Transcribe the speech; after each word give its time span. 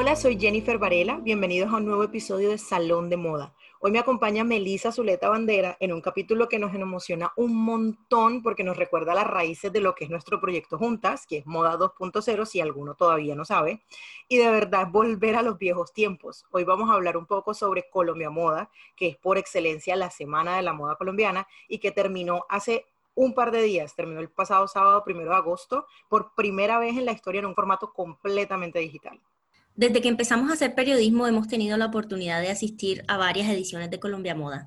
Hola, 0.00 0.14
soy 0.14 0.38
Jennifer 0.38 0.78
Varela. 0.78 1.18
Bienvenidos 1.18 1.72
a 1.72 1.78
un 1.78 1.84
nuevo 1.84 2.04
episodio 2.04 2.50
de 2.50 2.58
Salón 2.58 3.10
de 3.10 3.16
Moda. 3.16 3.52
Hoy 3.80 3.90
me 3.90 3.98
acompaña 3.98 4.44
Melisa 4.44 4.92
Zuleta 4.92 5.28
Bandera 5.28 5.76
en 5.80 5.92
un 5.92 6.00
capítulo 6.00 6.48
que 6.48 6.60
nos 6.60 6.72
emociona 6.72 7.32
un 7.34 7.56
montón 7.56 8.40
porque 8.44 8.62
nos 8.62 8.76
recuerda 8.76 9.12
las 9.12 9.26
raíces 9.26 9.72
de 9.72 9.80
lo 9.80 9.96
que 9.96 10.04
es 10.04 10.10
nuestro 10.10 10.40
proyecto 10.40 10.78
Juntas, 10.78 11.26
que 11.26 11.38
es 11.38 11.46
Moda 11.46 11.76
2.0, 11.76 12.46
si 12.46 12.60
alguno 12.60 12.94
todavía 12.94 13.34
no 13.34 13.44
sabe, 13.44 13.82
y 14.28 14.36
de 14.36 14.48
verdad 14.48 14.86
volver 14.86 15.34
a 15.34 15.42
los 15.42 15.58
viejos 15.58 15.92
tiempos. 15.92 16.46
Hoy 16.52 16.62
vamos 16.62 16.88
a 16.90 16.92
hablar 16.92 17.16
un 17.16 17.26
poco 17.26 17.52
sobre 17.52 17.90
Colombia 17.90 18.30
Moda, 18.30 18.70
que 18.94 19.08
es 19.08 19.16
por 19.16 19.36
excelencia 19.36 19.96
la 19.96 20.10
Semana 20.10 20.54
de 20.54 20.62
la 20.62 20.74
Moda 20.74 20.94
Colombiana 20.94 21.48
y 21.66 21.78
que 21.80 21.90
terminó 21.90 22.46
hace 22.48 22.86
un 23.16 23.34
par 23.34 23.50
de 23.50 23.62
días, 23.62 23.96
terminó 23.96 24.20
el 24.20 24.30
pasado 24.30 24.68
sábado 24.68 25.02
primero 25.02 25.30
de 25.30 25.36
agosto, 25.38 25.88
por 26.08 26.36
primera 26.36 26.78
vez 26.78 26.96
en 26.96 27.04
la 27.04 27.10
historia 27.10 27.40
en 27.40 27.46
un 27.46 27.56
formato 27.56 27.92
completamente 27.92 28.78
digital. 28.78 29.20
Desde 29.78 30.02
que 30.02 30.08
empezamos 30.08 30.50
a 30.50 30.54
hacer 30.54 30.74
periodismo 30.74 31.28
hemos 31.28 31.46
tenido 31.46 31.76
la 31.76 31.86
oportunidad 31.86 32.40
de 32.40 32.50
asistir 32.50 33.04
a 33.06 33.16
varias 33.16 33.48
ediciones 33.48 33.90
de 33.90 34.00
Colombia 34.00 34.34
Moda 34.34 34.66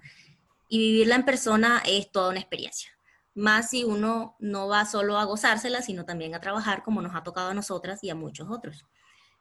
y 0.70 0.78
vivirla 0.78 1.16
en 1.16 1.26
persona 1.26 1.84
es 1.86 2.10
toda 2.14 2.30
una 2.30 2.40
experiencia. 2.40 2.92
Más 3.34 3.70
si 3.70 3.84
uno 3.84 4.38
no 4.40 4.70
va 4.70 4.86
solo 4.86 5.18
a 5.18 5.26
gozársela, 5.26 5.82
sino 5.82 6.06
también 6.06 6.34
a 6.34 6.40
trabajar 6.40 6.82
como 6.82 7.02
nos 7.02 7.14
ha 7.14 7.24
tocado 7.24 7.50
a 7.50 7.54
nosotras 7.54 8.02
y 8.06 8.10
a 8.10 8.16
muchos 8.16 8.50
otros. 8.50 8.86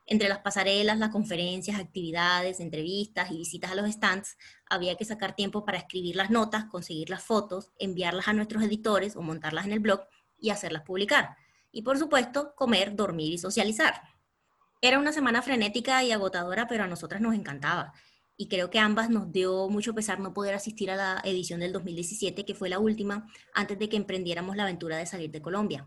Entre 0.07 0.29
las 0.29 0.41
pasarelas, 0.41 0.99
las 0.99 1.11
conferencias, 1.11 1.79
actividades, 1.79 2.59
entrevistas 2.59 3.31
y 3.31 3.37
visitas 3.37 3.71
a 3.71 3.77
los 3.77 3.89
stands, 3.89 4.39
había 4.69 4.97
que 4.97 5.05
sacar 5.05 5.37
tiempo 5.37 5.65
para 5.65 5.79
escribir 5.79 6.17
las 6.17 6.31
notas, 6.31 6.65
conseguir 6.65 7.11
las 7.11 7.23
fotos, 7.23 7.71
enviarlas 7.79 8.27
a 8.27 8.33
nuestros 8.33 8.65
editores 8.65 9.15
o 9.15 9.23
montarlas 9.23 9.67
en 9.67 9.73
el 9.75 9.79
blog 9.79 10.01
y 10.37 10.51
hacerlas 10.51 10.83
publicar. 10.83 11.37
Y 11.71 11.83
por 11.83 11.97
supuesto, 11.97 12.55
comer, 12.57 12.97
dormir 12.97 13.35
y 13.35 13.39
socializar. 13.39 14.03
Era 14.83 14.99
una 14.99 15.13
semana 15.13 15.43
frenética 15.43 16.03
y 16.03 16.11
agotadora, 16.11 16.67
pero 16.67 16.85
a 16.85 16.87
nosotras 16.87 17.21
nos 17.21 17.35
encantaba. 17.35 17.93
Y 18.37 18.49
creo 18.49 18.71
que 18.71 18.79
ambas 18.79 19.11
nos 19.11 19.31
dio 19.31 19.69
mucho 19.69 19.95
pesar 19.95 20.21
no 20.21 20.33
poder 20.33 20.55
asistir 20.55 20.91
a 20.91 20.97
la 20.97 21.21
edición 21.23 21.61
del 21.61 21.73
2017, 21.73 22.47
que 22.47 22.55
fue 22.55 22.71
la 22.71 22.79
última, 22.79 23.27
antes 23.53 23.79
de 23.79 23.91
que 23.91 23.99
emprendiéramos 23.99 24.57
la 24.57 24.63
aventura 24.63 24.97
de 24.97 25.05
salir 25.05 25.31
de 25.31 25.43
Colombia. 25.43 25.87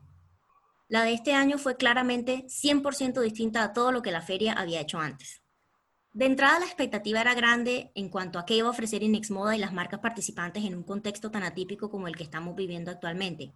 La 0.88 1.03
de 1.03 1.13
este 1.13 1.33
año 1.33 1.58
fue 1.58 1.75
claramente 1.75 2.45
100% 2.47 3.19
distinta 3.22 3.63
a 3.63 3.73
todo 3.73 3.91
lo 3.91 4.03
que 4.03 4.11
la 4.11 4.22
feria 4.22 4.53
había 4.53 4.81
hecho 4.81 5.00
antes. 5.00 5.41
De 6.11 6.28
entrada, 6.28 6.59
la 6.59 6.66
expectativa 6.66 7.22
era 7.22 7.33
grande 7.33 7.91
en 7.95 8.09
cuanto 8.09 8.38
a 8.38 8.45
qué 8.45 8.57
iba 8.57 8.67
a 8.67 8.72
ofrecer 8.72 9.02
Inex 9.02 9.31
Moda 9.31 9.55
y 9.55 9.59
las 9.59 9.73
marcas 9.73 10.02
participantes 10.02 10.63
en 10.63 10.75
un 10.75 10.83
contexto 10.83 11.31
tan 11.31 11.41
atípico 11.41 11.89
como 11.89 12.07
el 12.07 12.16
que 12.16 12.22
estamos 12.22 12.55
viviendo 12.55 12.91
actualmente. 12.91 13.53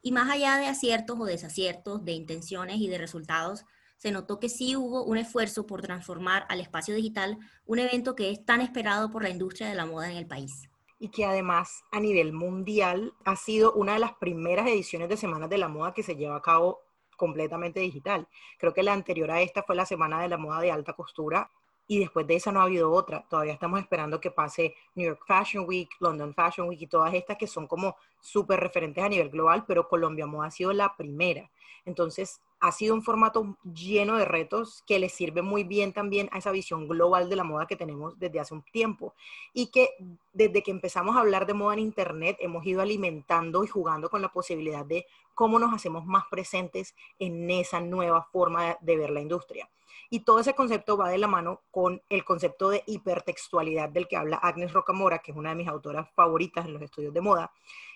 Y 0.00 0.12
más 0.12 0.30
allá 0.30 0.58
de 0.58 0.68
aciertos 0.68 1.18
o 1.18 1.24
desaciertos, 1.24 2.04
de 2.04 2.12
intenciones 2.12 2.76
y 2.76 2.86
de 2.86 2.98
resultados, 2.98 3.64
se 3.96 4.10
notó 4.10 4.38
que 4.38 4.48
sí 4.48 4.76
hubo 4.76 5.04
un 5.04 5.18
esfuerzo 5.18 5.66
por 5.66 5.82
transformar 5.82 6.46
al 6.48 6.60
espacio 6.60 6.94
digital 6.94 7.38
un 7.64 7.78
evento 7.78 8.14
que 8.14 8.30
es 8.30 8.44
tan 8.44 8.60
esperado 8.60 9.10
por 9.10 9.22
la 9.22 9.30
industria 9.30 9.68
de 9.68 9.74
la 9.74 9.86
moda 9.86 10.10
en 10.10 10.16
el 10.16 10.26
país. 10.26 10.68
Y 10.98 11.10
que 11.10 11.24
además 11.24 11.84
a 11.92 12.00
nivel 12.00 12.32
mundial 12.32 13.12
ha 13.24 13.36
sido 13.36 13.72
una 13.74 13.94
de 13.94 13.98
las 13.98 14.14
primeras 14.14 14.66
ediciones 14.68 15.08
de 15.08 15.16
Semanas 15.16 15.50
de 15.50 15.58
la 15.58 15.68
Moda 15.68 15.92
que 15.92 16.02
se 16.02 16.16
lleva 16.16 16.36
a 16.36 16.42
cabo 16.42 16.80
completamente 17.16 17.80
digital. 17.80 18.28
Creo 18.58 18.72
que 18.72 18.82
la 18.82 18.92
anterior 18.92 19.30
a 19.30 19.42
esta 19.42 19.62
fue 19.62 19.76
la 19.76 19.86
Semana 19.86 20.20
de 20.20 20.28
la 20.28 20.38
Moda 20.38 20.60
de 20.60 20.70
Alta 20.70 20.94
Costura 20.94 21.50
y 21.88 22.00
después 22.00 22.26
de 22.26 22.36
esa 22.36 22.52
no 22.52 22.60
ha 22.60 22.64
habido 22.64 22.92
otra. 22.92 23.26
Todavía 23.28 23.52
estamos 23.52 23.80
esperando 23.80 24.20
que 24.20 24.30
pase 24.30 24.74
New 24.94 25.06
York 25.06 25.22
Fashion 25.26 25.64
Week, 25.66 25.88
London 26.00 26.34
Fashion 26.34 26.68
Week 26.68 26.80
y 26.80 26.86
todas 26.86 27.14
estas 27.14 27.36
que 27.36 27.46
son 27.46 27.66
como 27.66 27.96
súper 28.20 28.60
referentes 28.60 29.04
a 29.04 29.08
nivel 29.08 29.30
global, 29.30 29.64
pero 29.66 29.88
Colombia 29.88 30.26
Moda 30.26 30.48
ha 30.48 30.50
sido 30.50 30.72
la 30.72 30.96
primera. 30.96 31.50
Entonces, 31.84 32.40
ha 32.60 32.72
sido 32.72 32.94
un 32.94 33.02
formato 33.02 33.56
lleno 33.62 34.16
de 34.16 34.24
retos 34.24 34.82
que 34.86 34.98
le 34.98 35.08
sirve 35.08 35.42
muy 35.42 35.64
bien 35.64 35.92
también 35.92 36.28
a 36.32 36.38
esa 36.38 36.50
visión 36.50 36.88
global 36.88 37.28
de 37.28 37.36
la 37.36 37.44
moda 37.44 37.66
que 37.66 37.76
tenemos 37.76 38.18
desde 38.18 38.40
hace 38.40 38.54
un 38.54 38.62
tiempo 38.62 39.14
y 39.52 39.68
que 39.68 39.90
desde 40.32 40.62
que 40.62 40.70
empezamos 40.70 41.16
a 41.16 41.20
hablar 41.20 41.46
de 41.46 41.54
moda 41.54 41.74
en 41.74 41.80
Internet 41.80 42.36
hemos 42.40 42.64
ido 42.64 42.80
alimentando 42.80 43.64
y 43.64 43.68
jugando 43.68 44.08
con 44.08 44.22
la 44.22 44.32
posibilidad 44.32 44.84
de 44.84 45.06
cómo 45.34 45.58
nos 45.58 45.74
hacemos 45.74 46.06
más 46.06 46.24
presentes 46.30 46.94
en 47.18 47.50
esa 47.50 47.80
nueva 47.80 48.22
forma 48.22 48.76
de 48.80 48.96
ver 48.96 49.10
la 49.10 49.20
industria. 49.20 49.68
Y 50.08 50.20
todo 50.20 50.38
ese 50.38 50.54
concepto 50.54 50.96
va 50.96 51.10
de 51.10 51.18
la 51.18 51.26
mano 51.26 51.62
con 51.70 52.00
el 52.08 52.24
concepto 52.24 52.70
de 52.70 52.84
hipertextualidad 52.86 53.88
del 53.88 54.06
que 54.06 54.16
habla 54.16 54.36
Agnes 54.36 54.72
Rocamora, 54.72 55.18
que 55.18 55.32
es 55.32 55.36
una 55.36 55.50
de 55.50 55.56
mis 55.56 55.68
autoras 55.68 56.08
favoritas 56.14 56.64
en 56.64 56.74
los 56.74 56.82
estudios 56.82 57.12
de 57.12 57.20
moda, 57.20 57.50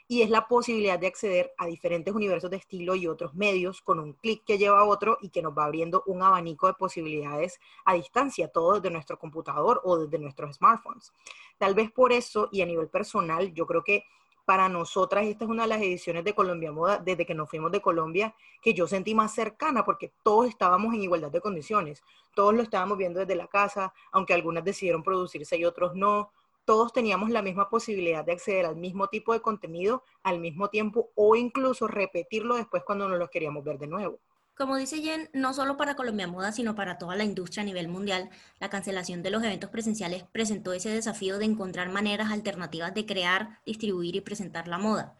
y 0.09 0.23
es 0.23 0.31
la 0.31 0.49
posibilidad 0.49 0.99
de 0.99 1.07
acceder 1.07 1.53
a 1.59 1.67
diferentes 1.67 2.15
universos 2.15 2.51
de 2.51 2.57
estilo 2.57 2.95
y 2.95 3.07
otros 3.07 3.35
medios 3.35 3.81
con 3.83 3.99
un 3.99 4.13
clic 4.15 4.45
que 4.45 4.59
lleva 4.59 4.81
a 4.81 4.85
otro 4.85 5.19
y 5.21 5.31
que 5.31 5.43
nos 5.43 5.57
va 5.57 5.65
abriendo 5.65 6.03
un 6.07 6.23
abanico 6.23 6.67
de 6.67 6.75
posibilidades 6.75 7.61
a 7.85 7.95
distancia, 7.95 8.49
todo 8.49 8.75
desde 8.75 8.91
nuestro 8.91 9.19
computador 9.19 9.81
o 9.85 9.99
desde 9.99 10.19
nuestros 10.19 10.57
smartphones. 10.57 11.13
Tal 11.59 11.75
vez 11.75 11.91
por 11.91 12.13
eso 12.13 12.49
y 12.51 12.63
a 12.63 12.67
nivel 12.67 12.89
personal, 12.89 13.53
yo 13.53 13.67
creo 13.67 13.85
que 13.85 14.05
para 14.51 14.69
nosotras 14.69 15.27
esta 15.27 15.45
es 15.45 15.51
una 15.51 15.63
de 15.63 15.69
las 15.69 15.81
ediciones 15.81 16.25
de 16.25 16.35
Colombia 16.35 16.73
Moda 16.73 16.99
desde 16.99 17.25
que 17.25 17.35
nos 17.35 17.49
fuimos 17.49 17.71
de 17.71 17.81
Colombia 17.81 18.35
que 18.61 18.75
yo 18.75 18.89
sentí 18.89 19.15
más 19.15 19.33
cercana 19.33 19.85
porque 19.85 20.13
todos 20.25 20.49
estábamos 20.49 20.93
en 20.93 21.03
igualdad 21.03 21.31
de 21.31 21.41
condiciones, 21.41 22.03
todos 22.35 22.53
lo 22.53 22.63
estábamos 22.63 22.99
viendo 22.99 23.21
desde 23.21 23.37
la 23.37 23.47
casa, 23.47 23.95
aunque 24.11 24.35
algunas 24.35 24.65
decidieron 24.65 25.05
producirse 25.05 25.57
y 25.57 25.65
otros 25.65 25.95
no, 25.95 26.33
todos 26.65 26.93
teníamos 26.93 27.31
la 27.31 27.43
misma 27.43 27.69
posibilidad 27.69 28.25
de 28.25 28.33
acceder 28.33 28.67
al 28.67 28.77
mismo 28.77 29.09
tipo 29.09 29.33
de 29.33 29.41
contenido 29.41 30.05
al 30.23 30.41
mismo 30.41 30.69
tiempo 30.69 31.11
o 31.15 31.37
incluso 31.37 31.89
repetirlo 31.89 32.57
después 32.57 32.83
cuando 32.85 33.09
no 33.09 33.17
lo 33.17 33.29
queríamos 33.29 33.65
ver 33.65 33.79
de 33.79 33.87
nuevo. 33.87 34.21
Como 34.61 34.77
dice 34.77 35.01
Jen, 35.01 35.31
no 35.33 35.55
solo 35.55 35.79
para 35.79 35.97
Colombia 35.97 36.27
Moda, 36.27 36.53
sino 36.53 36.75
para 36.75 36.99
toda 36.99 37.17
la 37.17 37.25
industria 37.25 37.63
a 37.63 37.65
nivel 37.65 37.89
mundial, 37.89 38.29
la 38.59 38.69
cancelación 38.69 39.23
de 39.23 39.31
los 39.31 39.43
eventos 39.43 39.71
presenciales 39.71 40.25
presentó 40.33 40.75
ese 40.75 40.91
desafío 40.91 41.39
de 41.39 41.47
encontrar 41.47 41.89
maneras 41.89 42.31
alternativas 42.31 42.93
de 42.93 43.07
crear, 43.07 43.61
distribuir 43.65 44.17
y 44.17 44.21
presentar 44.21 44.69
la 44.69 44.77
moda. 44.77 45.17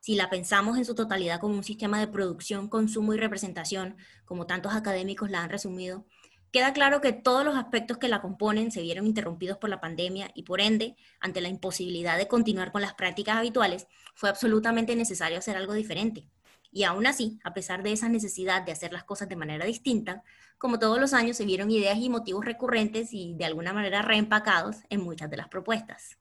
Si 0.00 0.16
la 0.16 0.30
pensamos 0.30 0.78
en 0.78 0.84
su 0.84 0.96
totalidad 0.96 1.38
como 1.38 1.54
un 1.54 1.62
sistema 1.62 2.00
de 2.00 2.08
producción, 2.08 2.68
consumo 2.68 3.14
y 3.14 3.18
representación, 3.18 3.96
como 4.24 4.46
tantos 4.46 4.74
académicos 4.74 5.30
la 5.30 5.44
han 5.44 5.50
resumido, 5.50 6.04
queda 6.52 6.72
claro 6.72 7.00
que 7.00 7.12
todos 7.12 7.44
los 7.44 7.56
aspectos 7.56 7.98
que 7.98 8.08
la 8.08 8.20
componen 8.20 8.70
se 8.70 8.82
vieron 8.82 9.06
interrumpidos 9.06 9.56
por 9.56 9.70
la 9.70 9.80
pandemia 9.80 10.30
y 10.34 10.42
por 10.42 10.60
ende, 10.60 10.96
ante 11.18 11.40
la 11.40 11.48
imposibilidad 11.48 12.18
de 12.18 12.28
continuar 12.28 12.70
con 12.70 12.82
las 12.82 12.94
prácticas 12.94 13.36
habituales, 13.36 13.88
fue 14.14 14.28
absolutamente 14.28 14.94
necesario 14.94 15.38
hacer 15.38 15.56
algo 15.56 15.72
diferente. 15.72 16.28
Y 16.70 16.84
aún 16.84 17.06
así, 17.06 17.38
a 17.42 17.52
pesar 17.52 17.82
de 17.82 17.92
esa 17.92 18.08
necesidad 18.08 18.62
de 18.62 18.72
hacer 18.72 18.92
las 18.92 19.04
cosas 19.04 19.28
de 19.28 19.36
manera 19.36 19.64
distinta, 19.64 20.22
como 20.58 20.78
todos 20.78 21.00
los 21.00 21.12
años 21.12 21.36
se 21.36 21.44
vieron 21.44 21.70
ideas 21.70 21.98
y 21.98 22.08
motivos 22.08 22.44
recurrentes 22.44 23.12
y 23.12 23.34
de 23.34 23.44
alguna 23.44 23.72
manera 23.72 24.02
reempacados 24.02 24.76
en 24.90 25.02
muchas 25.02 25.28
de 25.30 25.38
las 25.38 25.48
propuestas. 25.48 26.18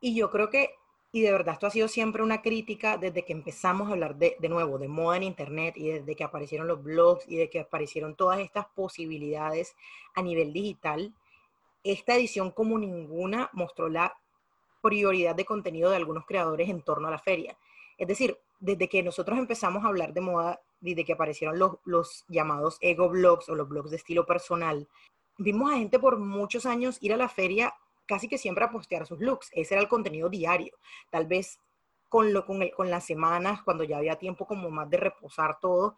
Y 0.00 0.14
yo 0.14 0.30
creo 0.30 0.50
que, 0.50 0.70
y 1.12 1.22
de 1.22 1.32
verdad 1.32 1.54
esto 1.54 1.66
ha 1.66 1.70
sido 1.70 1.88
siempre 1.88 2.22
una 2.22 2.42
crítica 2.42 2.98
desde 2.98 3.24
que 3.24 3.32
empezamos 3.32 3.88
a 3.88 3.92
hablar 3.92 4.16
de, 4.16 4.36
de 4.38 4.48
nuevo 4.48 4.78
de 4.78 4.88
moda 4.88 5.16
en 5.16 5.22
Internet 5.22 5.76
y 5.76 5.88
desde 5.88 6.14
que 6.14 6.24
aparecieron 6.24 6.66
los 6.66 6.82
blogs 6.82 7.26
y 7.28 7.36
de 7.36 7.48
que 7.48 7.60
aparecieron 7.60 8.16
todas 8.16 8.40
estas 8.40 8.66
posibilidades 8.66 9.74
a 10.14 10.22
nivel 10.22 10.52
digital, 10.52 11.14
esta 11.84 12.16
edición 12.16 12.50
como 12.50 12.78
ninguna 12.78 13.48
mostró 13.52 13.88
la 13.88 14.14
prioridad 14.82 15.34
de 15.34 15.44
contenido 15.44 15.90
de 15.90 15.96
algunos 15.96 16.26
creadores 16.26 16.68
en 16.68 16.82
torno 16.82 17.08
a 17.08 17.10
la 17.10 17.18
feria. 17.18 17.56
Es 17.98 18.08
decir, 18.08 18.38
desde 18.60 18.88
que 18.88 19.02
nosotros 19.02 19.38
empezamos 19.38 19.84
a 19.84 19.88
hablar 19.88 20.12
de 20.12 20.20
moda, 20.20 20.60
desde 20.80 21.04
que 21.04 21.12
aparecieron 21.12 21.58
los, 21.58 21.76
los 21.84 22.24
llamados 22.28 22.78
ego 22.80 23.08
blogs 23.08 23.48
o 23.48 23.54
los 23.54 23.68
blogs 23.68 23.90
de 23.90 23.96
estilo 23.96 24.26
personal, 24.26 24.88
vimos 25.38 25.72
a 25.72 25.78
gente 25.78 25.98
por 25.98 26.18
muchos 26.18 26.66
años 26.66 26.98
ir 27.00 27.12
a 27.12 27.16
la 27.16 27.28
feria 27.28 27.74
casi 28.06 28.28
que 28.28 28.38
siempre 28.38 28.64
a 28.64 28.70
postear 28.70 29.06
sus 29.06 29.20
looks. 29.20 29.50
Ese 29.52 29.74
era 29.74 29.82
el 29.82 29.88
contenido 29.88 30.28
diario. 30.28 30.76
Tal 31.10 31.26
vez 31.26 31.60
con, 32.08 32.32
lo, 32.32 32.46
con, 32.46 32.62
el, 32.62 32.72
con 32.72 32.90
las 32.90 33.04
semanas, 33.04 33.62
cuando 33.62 33.84
ya 33.84 33.98
había 33.98 34.16
tiempo 34.16 34.46
como 34.46 34.70
más 34.70 34.88
de 34.88 34.96
reposar 34.96 35.58
todo, 35.60 35.96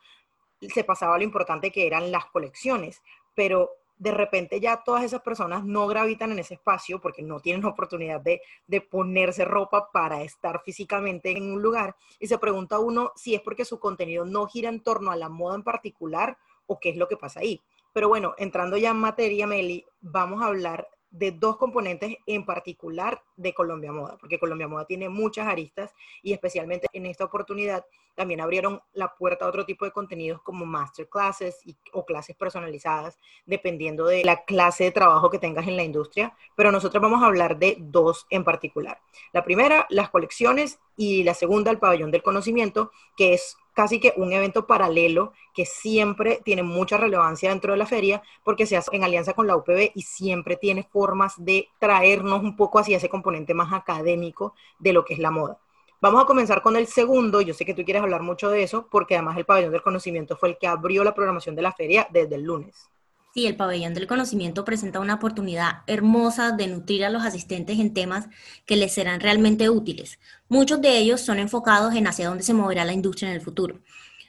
se 0.60 0.84
pasaba 0.84 1.18
lo 1.18 1.24
importante 1.24 1.70
que 1.70 1.86
eran 1.86 2.10
las 2.10 2.26
colecciones. 2.26 3.02
Pero 3.34 3.70
de 3.98 4.12
repente 4.12 4.60
ya 4.60 4.82
todas 4.84 5.02
esas 5.02 5.20
personas 5.22 5.64
no 5.64 5.86
gravitan 5.88 6.30
en 6.30 6.38
ese 6.38 6.54
espacio 6.54 7.00
porque 7.00 7.22
no 7.22 7.40
tienen 7.40 7.64
oportunidad 7.64 8.20
de, 8.20 8.40
ponerse 8.80 9.44
ropa 9.44 9.90
para 9.90 10.22
estar 10.22 10.62
físicamente 10.64 11.36
en 11.36 11.52
un 11.52 11.60
lugar. 11.60 11.96
Y 12.18 12.28
se 12.28 12.38
pregunta 12.38 12.78
uno 12.78 13.12
si 13.16 13.34
es 13.34 13.40
porque 13.40 13.64
su 13.64 13.78
contenido 13.78 14.24
no 14.24 14.46
gira 14.46 14.68
en 14.68 14.82
torno 14.82 15.10
a 15.10 15.16
la 15.16 15.28
moda 15.28 15.56
en 15.56 15.64
particular 15.64 16.38
o 16.66 16.78
qué 16.78 16.90
es 16.90 16.96
lo 16.96 17.08
que 17.08 17.16
pasa 17.16 17.40
ahí. 17.40 17.60
Pero 17.92 18.08
bueno, 18.08 18.34
entrando 18.38 18.76
ya 18.76 18.90
en 18.90 18.98
materia, 18.98 19.46
Meli, 19.46 19.84
vamos 20.00 20.42
a 20.42 20.46
hablar 20.46 20.88
de 21.10 21.32
dos 21.32 21.56
componentes 21.56 22.16
en 22.26 22.44
particular 22.44 23.22
de 23.36 23.54
Colombia 23.54 23.92
Moda, 23.92 24.16
porque 24.18 24.38
Colombia 24.38 24.68
Moda 24.68 24.84
tiene 24.84 25.08
muchas 25.08 25.46
aristas 25.46 25.94
y 26.22 26.32
especialmente 26.32 26.86
en 26.92 27.06
esta 27.06 27.24
oportunidad 27.24 27.84
también 28.14 28.40
abrieron 28.40 28.82
la 28.94 29.14
puerta 29.14 29.44
a 29.44 29.48
otro 29.48 29.64
tipo 29.64 29.84
de 29.84 29.92
contenidos 29.92 30.42
como 30.42 30.66
masterclasses 30.66 31.64
y, 31.64 31.76
o 31.92 32.04
clases 32.04 32.36
personalizadas, 32.36 33.16
dependiendo 33.46 34.06
de 34.06 34.24
la 34.24 34.44
clase 34.44 34.84
de 34.84 34.90
trabajo 34.90 35.30
que 35.30 35.38
tengas 35.38 35.68
en 35.68 35.76
la 35.76 35.84
industria, 35.84 36.34
pero 36.56 36.72
nosotros 36.72 37.00
vamos 37.00 37.22
a 37.22 37.26
hablar 37.26 37.58
de 37.58 37.76
dos 37.78 38.26
en 38.30 38.42
particular. 38.42 39.00
La 39.32 39.44
primera, 39.44 39.86
las 39.88 40.10
colecciones 40.10 40.80
y 40.96 41.22
la 41.22 41.34
segunda, 41.34 41.70
el 41.70 41.78
pabellón 41.78 42.10
del 42.10 42.24
conocimiento, 42.24 42.90
que 43.16 43.34
es 43.34 43.56
casi 43.78 44.00
que 44.00 44.12
un 44.16 44.32
evento 44.32 44.66
paralelo 44.66 45.34
que 45.54 45.64
siempre 45.64 46.40
tiene 46.44 46.64
mucha 46.64 46.96
relevancia 46.96 47.50
dentro 47.50 47.70
de 47.70 47.78
la 47.78 47.86
feria 47.86 48.20
porque 48.42 48.66
se 48.66 48.76
hace 48.76 48.90
en 48.96 49.04
alianza 49.04 49.34
con 49.34 49.46
la 49.46 49.54
UPB 49.54 49.92
y 49.94 50.02
siempre 50.02 50.56
tiene 50.56 50.82
formas 50.82 51.34
de 51.38 51.68
traernos 51.78 52.42
un 52.42 52.56
poco 52.56 52.80
hacia 52.80 52.96
ese 52.96 53.08
componente 53.08 53.54
más 53.54 53.72
académico 53.72 54.52
de 54.80 54.92
lo 54.92 55.04
que 55.04 55.14
es 55.14 55.20
la 55.20 55.30
moda. 55.30 55.60
Vamos 56.00 56.20
a 56.20 56.26
comenzar 56.26 56.60
con 56.60 56.74
el 56.74 56.88
segundo, 56.88 57.40
yo 57.40 57.54
sé 57.54 57.64
que 57.64 57.72
tú 57.72 57.84
quieres 57.84 58.02
hablar 58.02 58.22
mucho 58.22 58.50
de 58.50 58.64
eso 58.64 58.88
porque 58.90 59.14
además 59.14 59.36
el 59.36 59.44
pabellón 59.44 59.70
del 59.70 59.82
conocimiento 59.82 60.36
fue 60.36 60.48
el 60.48 60.58
que 60.58 60.66
abrió 60.66 61.04
la 61.04 61.14
programación 61.14 61.54
de 61.54 61.62
la 61.62 61.70
feria 61.70 62.08
desde 62.10 62.34
el 62.34 62.42
lunes. 62.42 62.90
Sí, 63.38 63.46
el 63.46 63.54
pabellón 63.54 63.94
del 63.94 64.08
conocimiento 64.08 64.64
presenta 64.64 64.98
una 64.98 65.14
oportunidad 65.14 65.82
hermosa 65.86 66.50
de 66.50 66.66
nutrir 66.66 67.04
a 67.04 67.08
los 67.08 67.24
asistentes 67.24 67.78
en 67.78 67.94
temas 67.94 68.26
que 68.66 68.74
les 68.74 68.92
serán 68.92 69.20
realmente 69.20 69.70
útiles. 69.70 70.18
Muchos 70.48 70.80
de 70.80 70.98
ellos 70.98 71.20
son 71.20 71.38
enfocados 71.38 71.94
en 71.94 72.08
hacia 72.08 72.28
dónde 72.28 72.42
se 72.42 72.52
moverá 72.52 72.84
la 72.84 72.94
industria 72.94 73.28
en 73.28 73.36
el 73.36 73.40
futuro. 73.40 73.78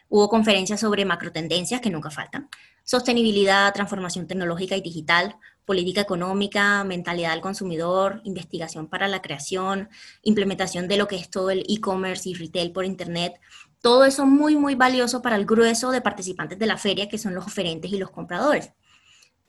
Hubo 0.10 0.30
conferencias 0.30 0.82
sobre 0.82 1.06
macrotendencias, 1.06 1.82
que 1.82 1.90
nunca 1.90 2.12
faltan, 2.12 2.50
sostenibilidad, 2.84 3.74
transformación 3.74 4.28
tecnológica 4.28 4.78
y 4.78 4.82
digital, 4.82 5.38
política 5.66 6.02
económica, 6.02 6.84
mentalidad 6.84 7.32
del 7.32 7.42
consumidor, 7.42 8.22
investigación 8.26 8.86
para 8.90 9.08
la 9.08 9.24
creación, 9.24 9.90
implementación 10.22 10.88
de 10.88 10.98
lo 10.98 11.08
que 11.08 11.16
es 11.16 11.32
todo 11.32 11.50
el 11.50 11.66
e-commerce 11.68 12.30
y 12.30 12.36
retail 12.36 12.72
por 12.72 12.86
Internet. 12.86 13.40
Todo 13.82 14.06
eso 14.06 14.28
muy, 14.28 14.56
muy 14.56 14.76
valioso 14.76 15.24
para 15.24 15.36
el 15.36 15.48
grueso 15.48 15.90
de 15.90 16.02
participantes 16.02 16.60
de 16.60 16.68
la 16.68 16.78
feria, 16.78 17.10
que 17.10 17.18
son 17.18 17.34
los 17.34 17.48
oferentes 17.48 17.92
y 17.92 17.98
los 17.98 18.12
compradores. 18.12 18.72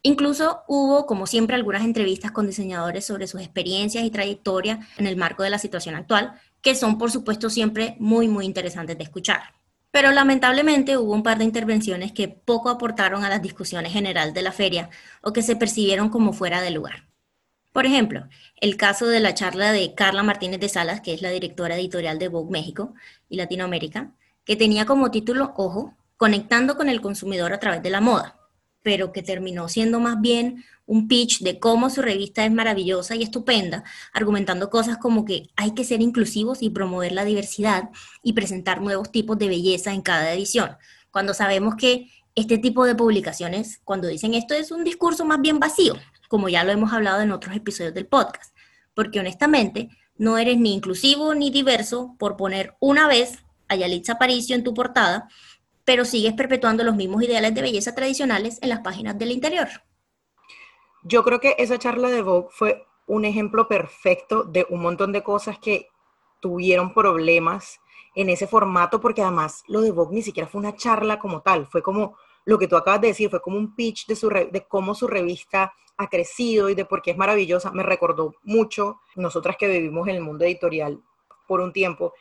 Incluso 0.02 0.62
hubo, 0.66 1.04
como 1.04 1.26
siempre, 1.26 1.56
algunas 1.56 1.84
entrevistas 1.84 2.32
con 2.32 2.46
diseñadores 2.46 3.04
sobre 3.04 3.26
sus 3.26 3.42
experiencias 3.42 4.02
y 4.02 4.10
trayectoria 4.10 4.80
en 4.96 5.06
el 5.06 5.16
marco 5.16 5.42
de 5.42 5.50
la 5.50 5.58
situación 5.58 5.94
actual, 5.94 6.40
que 6.62 6.74
son, 6.74 6.96
por 6.96 7.10
supuesto, 7.10 7.50
siempre 7.50 7.96
muy, 7.98 8.26
muy 8.26 8.46
interesantes 8.46 8.96
de 8.96 9.04
escuchar. 9.04 9.42
Pero 9.90 10.10
lamentablemente 10.12 10.96
hubo 10.96 11.12
un 11.12 11.22
par 11.22 11.36
de 11.38 11.44
intervenciones 11.44 12.12
que 12.12 12.28
poco 12.28 12.70
aportaron 12.70 13.24
a 13.24 13.28
las 13.28 13.42
discusiones 13.42 13.92
general 13.92 14.32
de 14.32 14.42
la 14.42 14.52
feria 14.52 14.88
o 15.20 15.32
que 15.32 15.42
se 15.42 15.56
percibieron 15.56 16.08
como 16.08 16.32
fuera 16.32 16.62
de 16.62 16.70
lugar. 16.70 17.08
Por 17.72 17.84
ejemplo, 17.84 18.26
el 18.56 18.76
caso 18.76 19.06
de 19.06 19.20
la 19.20 19.34
charla 19.34 19.70
de 19.70 19.94
Carla 19.94 20.22
Martínez 20.22 20.60
de 20.60 20.68
Salas, 20.68 21.02
que 21.02 21.12
es 21.12 21.22
la 21.22 21.30
directora 21.30 21.76
editorial 21.76 22.18
de 22.18 22.28
Vogue 22.28 22.50
México 22.50 22.94
y 23.28 23.36
Latinoamérica, 23.36 24.12
que 24.44 24.56
tenía 24.56 24.86
como 24.86 25.10
título, 25.10 25.52
ojo, 25.56 25.94
Conectando 26.16 26.76
con 26.76 26.90
el 26.90 27.00
consumidor 27.00 27.54
a 27.54 27.60
través 27.60 27.82
de 27.82 27.88
la 27.88 28.02
moda 28.02 28.39
pero 28.82 29.12
que 29.12 29.22
terminó 29.22 29.68
siendo 29.68 30.00
más 30.00 30.20
bien 30.20 30.64
un 30.86 31.06
pitch 31.06 31.40
de 31.40 31.58
cómo 31.58 31.88
su 31.88 32.02
revista 32.02 32.44
es 32.44 32.50
maravillosa 32.50 33.14
y 33.14 33.22
estupenda, 33.22 33.84
argumentando 34.12 34.70
cosas 34.70 34.98
como 34.98 35.24
que 35.24 35.50
hay 35.56 35.72
que 35.74 35.84
ser 35.84 36.00
inclusivos 36.00 36.62
y 36.62 36.70
promover 36.70 37.12
la 37.12 37.24
diversidad 37.24 37.90
y 38.22 38.32
presentar 38.32 38.80
nuevos 38.80 39.12
tipos 39.12 39.38
de 39.38 39.48
belleza 39.48 39.92
en 39.92 40.02
cada 40.02 40.32
edición, 40.32 40.76
cuando 41.10 41.34
sabemos 41.34 41.76
que 41.76 42.08
este 42.34 42.58
tipo 42.58 42.84
de 42.86 42.94
publicaciones, 42.94 43.80
cuando 43.84 44.08
dicen 44.08 44.34
esto, 44.34 44.54
es 44.54 44.70
un 44.70 44.84
discurso 44.84 45.24
más 45.24 45.40
bien 45.40 45.58
vacío, 45.58 45.94
como 46.28 46.48
ya 46.48 46.64
lo 46.64 46.72
hemos 46.72 46.92
hablado 46.92 47.20
en 47.20 47.32
otros 47.32 47.54
episodios 47.54 47.94
del 47.94 48.06
podcast, 48.06 48.54
porque 48.94 49.20
honestamente 49.20 49.90
no 50.16 50.38
eres 50.38 50.58
ni 50.58 50.74
inclusivo 50.74 51.34
ni 51.34 51.50
diverso 51.50 52.14
por 52.18 52.36
poner 52.36 52.74
una 52.80 53.06
vez 53.08 53.38
a 53.68 53.76
Yalitza 53.76 54.12
Aparicio 54.12 54.56
en 54.56 54.64
tu 54.64 54.74
portada, 54.74 55.28
pero 55.90 56.04
sigues 56.04 56.34
perpetuando 56.34 56.84
los 56.84 56.94
mismos 56.94 57.20
ideales 57.20 57.52
de 57.52 57.62
belleza 57.62 57.96
tradicionales 57.96 58.60
en 58.62 58.68
las 58.68 58.78
páginas 58.78 59.18
del 59.18 59.32
interior. 59.32 59.66
Yo 61.02 61.24
creo 61.24 61.40
que 61.40 61.56
esa 61.58 61.80
charla 61.80 62.10
de 62.10 62.22
Vogue 62.22 62.46
fue 62.52 62.86
un 63.08 63.24
ejemplo 63.24 63.66
perfecto 63.66 64.44
de 64.44 64.64
un 64.70 64.82
montón 64.82 65.10
de 65.10 65.24
cosas 65.24 65.58
que 65.58 65.88
tuvieron 66.38 66.94
problemas 66.94 67.80
en 68.14 68.28
ese 68.28 68.46
formato, 68.46 69.00
porque 69.00 69.20
además 69.20 69.64
lo 69.66 69.80
de 69.80 69.90
Vogue 69.90 70.14
ni 70.14 70.22
siquiera 70.22 70.48
fue 70.48 70.60
una 70.60 70.76
charla 70.76 71.18
como 71.18 71.42
tal, 71.42 71.66
fue 71.66 71.82
como 71.82 72.16
lo 72.44 72.56
que 72.56 72.68
tú 72.68 72.76
acabas 72.76 73.00
de 73.00 73.08
decir, 73.08 73.28
fue 73.28 73.42
como 73.42 73.56
un 73.56 73.74
pitch 73.74 74.06
de, 74.06 74.14
su 74.14 74.28
de 74.28 74.64
cómo 74.68 74.94
su 74.94 75.08
revista 75.08 75.72
ha 75.96 76.08
crecido 76.08 76.70
y 76.70 76.76
de 76.76 76.84
por 76.84 77.02
qué 77.02 77.10
es 77.10 77.16
maravillosa. 77.16 77.72
Me 77.72 77.82
recordó 77.82 78.36
mucho, 78.44 79.00
nosotras 79.16 79.56
que 79.56 79.66
vivimos 79.66 80.06
en 80.06 80.14
el 80.14 80.22
mundo 80.22 80.44
editorial 80.44 81.02
por 81.48 81.60
un 81.60 81.72
tiempo, 81.72 82.14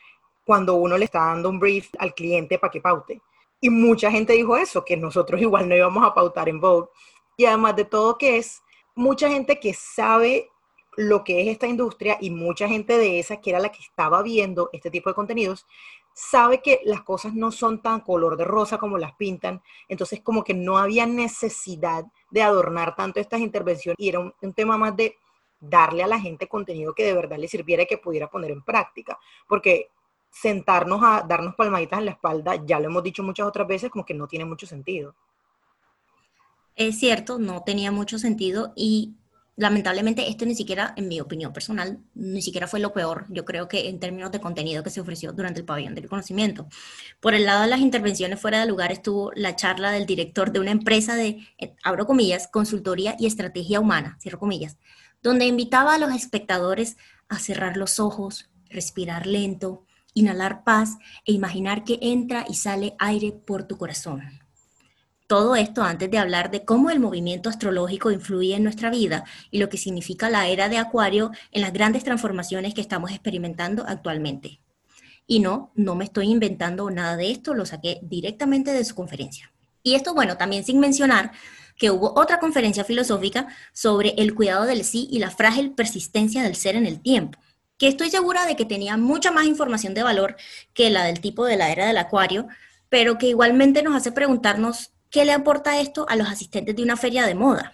cuando 0.44 0.74
uno 0.74 0.98
le 0.98 1.04
está 1.04 1.20
dando 1.20 1.48
un 1.48 1.60
brief 1.60 1.88
al 2.00 2.14
cliente 2.14 2.58
para 2.58 2.72
que 2.72 2.80
paute. 2.80 3.22
Y 3.60 3.70
mucha 3.70 4.10
gente 4.10 4.32
dijo 4.32 4.56
eso, 4.56 4.84
que 4.84 4.96
nosotros 4.96 5.40
igual 5.42 5.68
no 5.68 5.76
íbamos 5.76 6.04
a 6.04 6.14
pautar 6.14 6.48
en 6.48 6.60
Vogue. 6.60 6.88
Y 7.36 7.44
además 7.46 7.76
de 7.76 7.84
todo 7.84 8.18
que 8.18 8.38
es 8.38 8.62
mucha 8.94 9.28
gente 9.28 9.58
que 9.58 9.74
sabe 9.74 10.50
lo 10.96 11.24
que 11.24 11.40
es 11.40 11.48
esta 11.48 11.66
industria 11.66 12.18
y 12.20 12.30
mucha 12.30 12.68
gente 12.68 12.98
de 12.98 13.18
esa 13.18 13.40
que 13.40 13.50
era 13.50 13.60
la 13.60 13.70
que 13.70 13.80
estaba 13.80 14.22
viendo 14.22 14.68
este 14.72 14.90
tipo 14.90 15.08
de 15.08 15.14
contenidos, 15.14 15.66
sabe 16.12 16.60
que 16.60 16.80
las 16.84 17.02
cosas 17.02 17.34
no 17.34 17.50
son 17.50 17.80
tan 17.80 18.00
color 18.00 18.36
de 18.36 18.44
rosa 18.44 18.78
como 18.78 18.98
las 18.98 19.14
pintan, 19.14 19.62
entonces 19.88 20.20
como 20.20 20.44
que 20.44 20.54
no 20.54 20.76
había 20.76 21.06
necesidad 21.06 22.04
de 22.30 22.42
adornar 22.42 22.94
tanto 22.96 23.20
estas 23.20 23.40
intervenciones 23.40 23.96
y 23.98 24.08
era 24.08 24.20
un, 24.20 24.34
tema 24.54 24.76
más 24.76 24.96
de 24.96 25.16
darle 25.60 26.02
a 26.02 26.06
la 26.06 26.20
gente 26.20 26.48
contenido 26.48 26.94
que 26.94 27.04
de 27.04 27.14
verdad 27.14 27.38
le 27.38 27.48
sirviera 27.48 27.84
y 27.84 27.86
que 27.86 27.98
pudiera 27.98 28.28
poner 28.28 28.50
en 28.50 28.62
práctica, 28.62 29.18
porque 29.48 29.90
sentarnos 30.30 31.00
a 31.02 31.24
darnos 31.28 31.54
palmaditas 31.54 31.98
en 31.98 32.06
la 32.06 32.10
espalda, 32.12 32.64
ya 32.64 32.78
lo 32.78 32.86
hemos 32.86 33.02
dicho 33.02 33.22
muchas 33.22 33.46
otras 33.46 33.66
veces, 33.66 33.90
como 33.90 34.04
que 34.04 34.14
no 34.14 34.26
tiene 34.26 34.44
mucho 34.44 34.66
sentido. 34.66 35.14
Es 36.76 36.98
cierto, 36.98 37.38
no 37.38 37.62
tenía 37.62 37.92
mucho 37.92 38.18
sentido 38.18 38.72
y 38.74 39.16
lamentablemente 39.56 40.30
esto 40.30 40.46
ni 40.46 40.54
siquiera, 40.54 40.94
en 40.96 41.08
mi 41.08 41.20
opinión 41.20 41.52
personal, 41.52 42.00
ni 42.14 42.40
siquiera 42.40 42.66
fue 42.66 42.80
lo 42.80 42.94
peor, 42.94 43.26
yo 43.28 43.44
creo 43.44 43.68
que 43.68 43.90
en 43.90 44.00
términos 44.00 44.32
de 44.32 44.40
contenido 44.40 44.82
que 44.82 44.88
se 44.88 45.02
ofreció 45.02 45.32
durante 45.32 45.60
el 45.60 45.66
pabellón 45.66 45.94
del 45.94 46.08
conocimiento. 46.08 46.66
Por 47.20 47.34
el 47.34 47.44
lado 47.44 47.62
de 47.62 47.68
las 47.68 47.80
intervenciones 47.80 48.40
fuera 48.40 48.60
de 48.60 48.66
lugar 48.66 48.90
estuvo 48.90 49.32
la 49.34 49.56
charla 49.56 49.90
del 49.90 50.06
director 50.06 50.52
de 50.52 50.60
una 50.60 50.70
empresa 50.70 51.14
de, 51.14 51.46
eh, 51.58 51.74
abro 51.82 52.06
comillas, 52.06 52.48
consultoría 52.48 53.16
y 53.18 53.26
estrategia 53.26 53.80
humana, 53.80 54.16
cierro 54.18 54.38
comillas, 54.38 54.78
donde 55.22 55.44
invitaba 55.44 55.94
a 55.94 55.98
los 55.98 56.14
espectadores 56.14 56.96
a 57.28 57.38
cerrar 57.38 57.76
los 57.76 58.00
ojos, 58.00 58.50
respirar 58.70 59.26
lento, 59.26 59.84
inhalar 60.14 60.64
paz 60.64 60.96
e 61.24 61.32
imaginar 61.32 61.84
que 61.84 61.98
entra 62.02 62.44
y 62.48 62.54
sale 62.54 62.94
aire 62.98 63.32
por 63.32 63.64
tu 63.64 63.76
corazón. 63.76 64.22
Todo 65.26 65.54
esto 65.54 65.84
antes 65.84 66.10
de 66.10 66.18
hablar 66.18 66.50
de 66.50 66.64
cómo 66.64 66.90
el 66.90 66.98
movimiento 66.98 67.48
astrológico 67.48 68.10
influye 68.10 68.56
en 68.56 68.64
nuestra 68.64 68.90
vida 68.90 69.24
y 69.52 69.58
lo 69.58 69.68
que 69.68 69.78
significa 69.78 70.28
la 70.28 70.48
era 70.48 70.68
de 70.68 70.78
Acuario 70.78 71.30
en 71.52 71.62
las 71.62 71.72
grandes 71.72 72.02
transformaciones 72.02 72.74
que 72.74 72.80
estamos 72.80 73.12
experimentando 73.12 73.84
actualmente. 73.86 74.60
Y 75.28 75.38
no, 75.38 75.70
no 75.76 75.94
me 75.94 76.04
estoy 76.04 76.26
inventando 76.26 76.90
nada 76.90 77.16
de 77.16 77.30
esto, 77.30 77.54
lo 77.54 77.64
saqué 77.64 78.00
directamente 78.02 78.72
de 78.72 78.84
su 78.84 78.96
conferencia. 78.96 79.52
Y 79.84 79.94
esto, 79.94 80.14
bueno, 80.14 80.36
también 80.36 80.64
sin 80.64 80.80
mencionar 80.80 81.30
que 81.76 81.92
hubo 81.92 82.12
otra 82.18 82.40
conferencia 82.40 82.82
filosófica 82.82 83.46
sobre 83.72 84.14
el 84.18 84.34
cuidado 84.34 84.66
del 84.66 84.82
sí 84.82 85.06
y 85.12 85.20
la 85.20 85.30
frágil 85.30 85.70
persistencia 85.70 86.42
del 86.42 86.56
ser 86.56 86.74
en 86.74 86.86
el 86.86 87.00
tiempo 87.00 87.38
que 87.80 87.88
estoy 87.88 88.10
segura 88.10 88.44
de 88.44 88.56
que 88.56 88.66
tenía 88.66 88.98
mucha 88.98 89.32
más 89.32 89.46
información 89.46 89.94
de 89.94 90.02
valor 90.02 90.36
que 90.74 90.90
la 90.90 91.04
del 91.04 91.20
tipo 91.20 91.46
de 91.46 91.56
la 91.56 91.72
era 91.72 91.86
del 91.86 91.96
acuario, 91.96 92.46
pero 92.90 93.16
que 93.16 93.28
igualmente 93.28 93.82
nos 93.82 93.96
hace 93.96 94.12
preguntarnos 94.12 94.92
qué 95.08 95.24
le 95.24 95.32
aporta 95.32 95.80
esto 95.80 96.04
a 96.10 96.14
los 96.14 96.28
asistentes 96.28 96.76
de 96.76 96.82
una 96.82 96.98
feria 96.98 97.24
de 97.24 97.34
moda. 97.34 97.72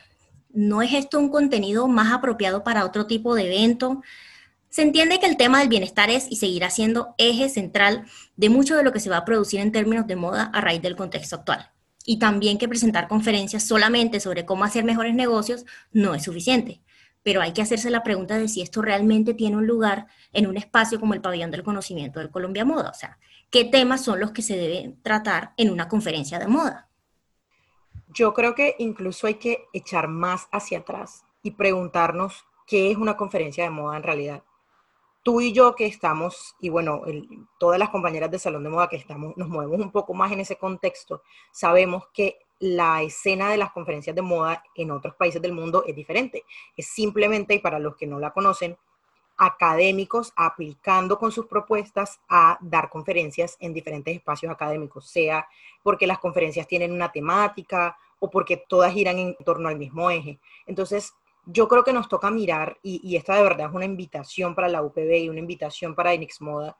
¿No 0.50 0.80
es 0.80 0.94
esto 0.94 1.18
un 1.18 1.28
contenido 1.28 1.88
más 1.88 2.12
apropiado 2.12 2.62
para 2.62 2.84
otro 2.84 3.08
tipo 3.08 3.34
de 3.34 3.52
evento? 3.52 4.00
Se 4.68 4.82
entiende 4.82 5.18
que 5.18 5.26
el 5.26 5.36
tema 5.36 5.58
del 5.58 5.68
bienestar 5.68 6.08
es 6.08 6.28
y 6.30 6.36
seguirá 6.36 6.70
siendo 6.70 7.16
eje 7.18 7.48
central 7.48 8.06
de 8.36 8.48
mucho 8.48 8.76
de 8.76 8.84
lo 8.84 8.92
que 8.92 9.00
se 9.00 9.10
va 9.10 9.16
a 9.16 9.24
producir 9.24 9.58
en 9.58 9.72
términos 9.72 10.06
de 10.06 10.14
moda 10.14 10.52
a 10.54 10.60
raíz 10.60 10.80
del 10.82 10.94
contexto 10.94 11.34
actual. 11.34 11.72
Y 12.04 12.20
también 12.20 12.58
que 12.58 12.68
presentar 12.68 13.08
conferencias 13.08 13.64
solamente 13.64 14.20
sobre 14.20 14.46
cómo 14.46 14.62
hacer 14.62 14.84
mejores 14.84 15.16
negocios 15.16 15.64
no 15.90 16.14
es 16.14 16.22
suficiente 16.22 16.80
pero 17.26 17.42
hay 17.42 17.52
que 17.52 17.60
hacerse 17.60 17.90
la 17.90 18.04
pregunta 18.04 18.38
de 18.38 18.46
si 18.46 18.62
esto 18.62 18.82
realmente 18.82 19.34
tiene 19.34 19.56
un 19.56 19.66
lugar 19.66 20.06
en 20.32 20.46
un 20.46 20.56
espacio 20.56 21.00
como 21.00 21.12
el 21.12 21.20
pabellón 21.20 21.50
del 21.50 21.64
conocimiento 21.64 22.20
del 22.20 22.30
Colombia 22.30 22.64
Moda. 22.64 22.90
O 22.90 22.94
sea, 22.94 23.18
¿qué 23.50 23.64
temas 23.64 24.04
son 24.04 24.20
los 24.20 24.30
que 24.30 24.42
se 24.42 24.56
deben 24.56 25.02
tratar 25.02 25.52
en 25.56 25.72
una 25.72 25.88
conferencia 25.88 26.38
de 26.38 26.46
moda? 26.46 26.88
Yo 28.10 28.32
creo 28.32 28.54
que 28.54 28.76
incluso 28.78 29.26
hay 29.26 29.34
que 29.34 29.64
echar 29.72 30.06
más 30.06 30.46
hacia 30.52 30.78
atrás 30.78 31.24
y 31.42 31.50
preguntarnos 31.50 32.44
qué 32.64 32.92
es 32.92 32.96
una 32.96 33.16
conferencia 33.16 33.64
de 33.64 33.70
moda 33.70 33.96
en 33.96 34.04
realidad. 34.04 34.44
Tú 35.24 35.40
y 35.40 35.52
yo 35.52 35.74
que 35.74 35.86
estamos, 35.86 36.54
y 36.60 36.68
bueno, 36.68 37.02
todas 37.58 37.80
las 37.80 37.88
compañeras 37.88 38.30
de 38.30 38.38
Salón 38.38 38.62
de 38.62 38.70
Moda 38.70 38.86
que 38.86 38.94
estamos, 38.94 39.36
nos 39.36 39.48
movemos 39.48 39.80
un 39.80 39.90
poco 39.90 40.14
más 40.14 40.30
en 40.30 40.38
ese 40.38 40.58
contexto, 40.58 41.24
sabemos 41.50 42.04
que 42.14 42.38
la 42.58 43.02
escena 43.02 43.50
de 43.50 43.58
las 43.58 43.72
conferencias 43.72 44.16
de 44.16 44.22
moda 44.22 44.62
en 44.74 44.90
otros 44.90 45.14
países 45.14 45.42
del 45.42 45.52
mundo 45.52 45.84
es 45.86 45.94
diferente. 45.94 46.44
Es 46.76 46.86
simplemente, 46.86 47.54
y 47.54 47.58
para 47.58 47.78
los 47.78 47.96
que 47.96 48.06
no 48.06 48.18
la 48.18 48.32
conocen, 48.32 48.76
académicos 49.36 50.32
aplicando 50.34 51.18
con 51.18 51.30
sus 51.30 51.46
propuestas 51.46 52.20
a 52.28 52.58
dar 52.60 52.88
conferencias 52.88 53.56
en 53.60 53.74
diferentes 53.74 54.16
espacios 54.16 54.50
académicos, 54.50 55.08
sea 55.08 55.46
porque 55.82 56.06
las 56.06 56.18
conferencias 56.18 56.66
tienen 56.66 56.92
una 56.92 57.12
temática 57.12 57.96
o 58.18 58.30
porque 58.30 58.56
todas 58.56 58.92
giran 58.92 59.18
en 59.18 59.36
torno 59.44 59.68
al 59.68 59.76
mismo 59.76 60.10
eje. 60.10 60.38
Entonces, 60.66 61.14
yo 61.44 61.68
creo 61.68 61.84
que 61.84 61.92
nos 61.92 62.08
toca 62.08 62.30
mirar, 62.30 62.78
y, 62.82 63.14
esta 63.14 63.36
de 63.36 63.42
verdad 63.42 63.68
es 63.68 63.74
una 63.74 63.84
invitación 63.84 64.54
para 64.54 64.68
la 64.68 64.82
UPB 64.82 65.16
y 65.18 65.28
una 65.28 65.38
invitación 65.38 65.94
para 65.94 66.12
Enix 66.12 66.40
Moda, 66.40 66.76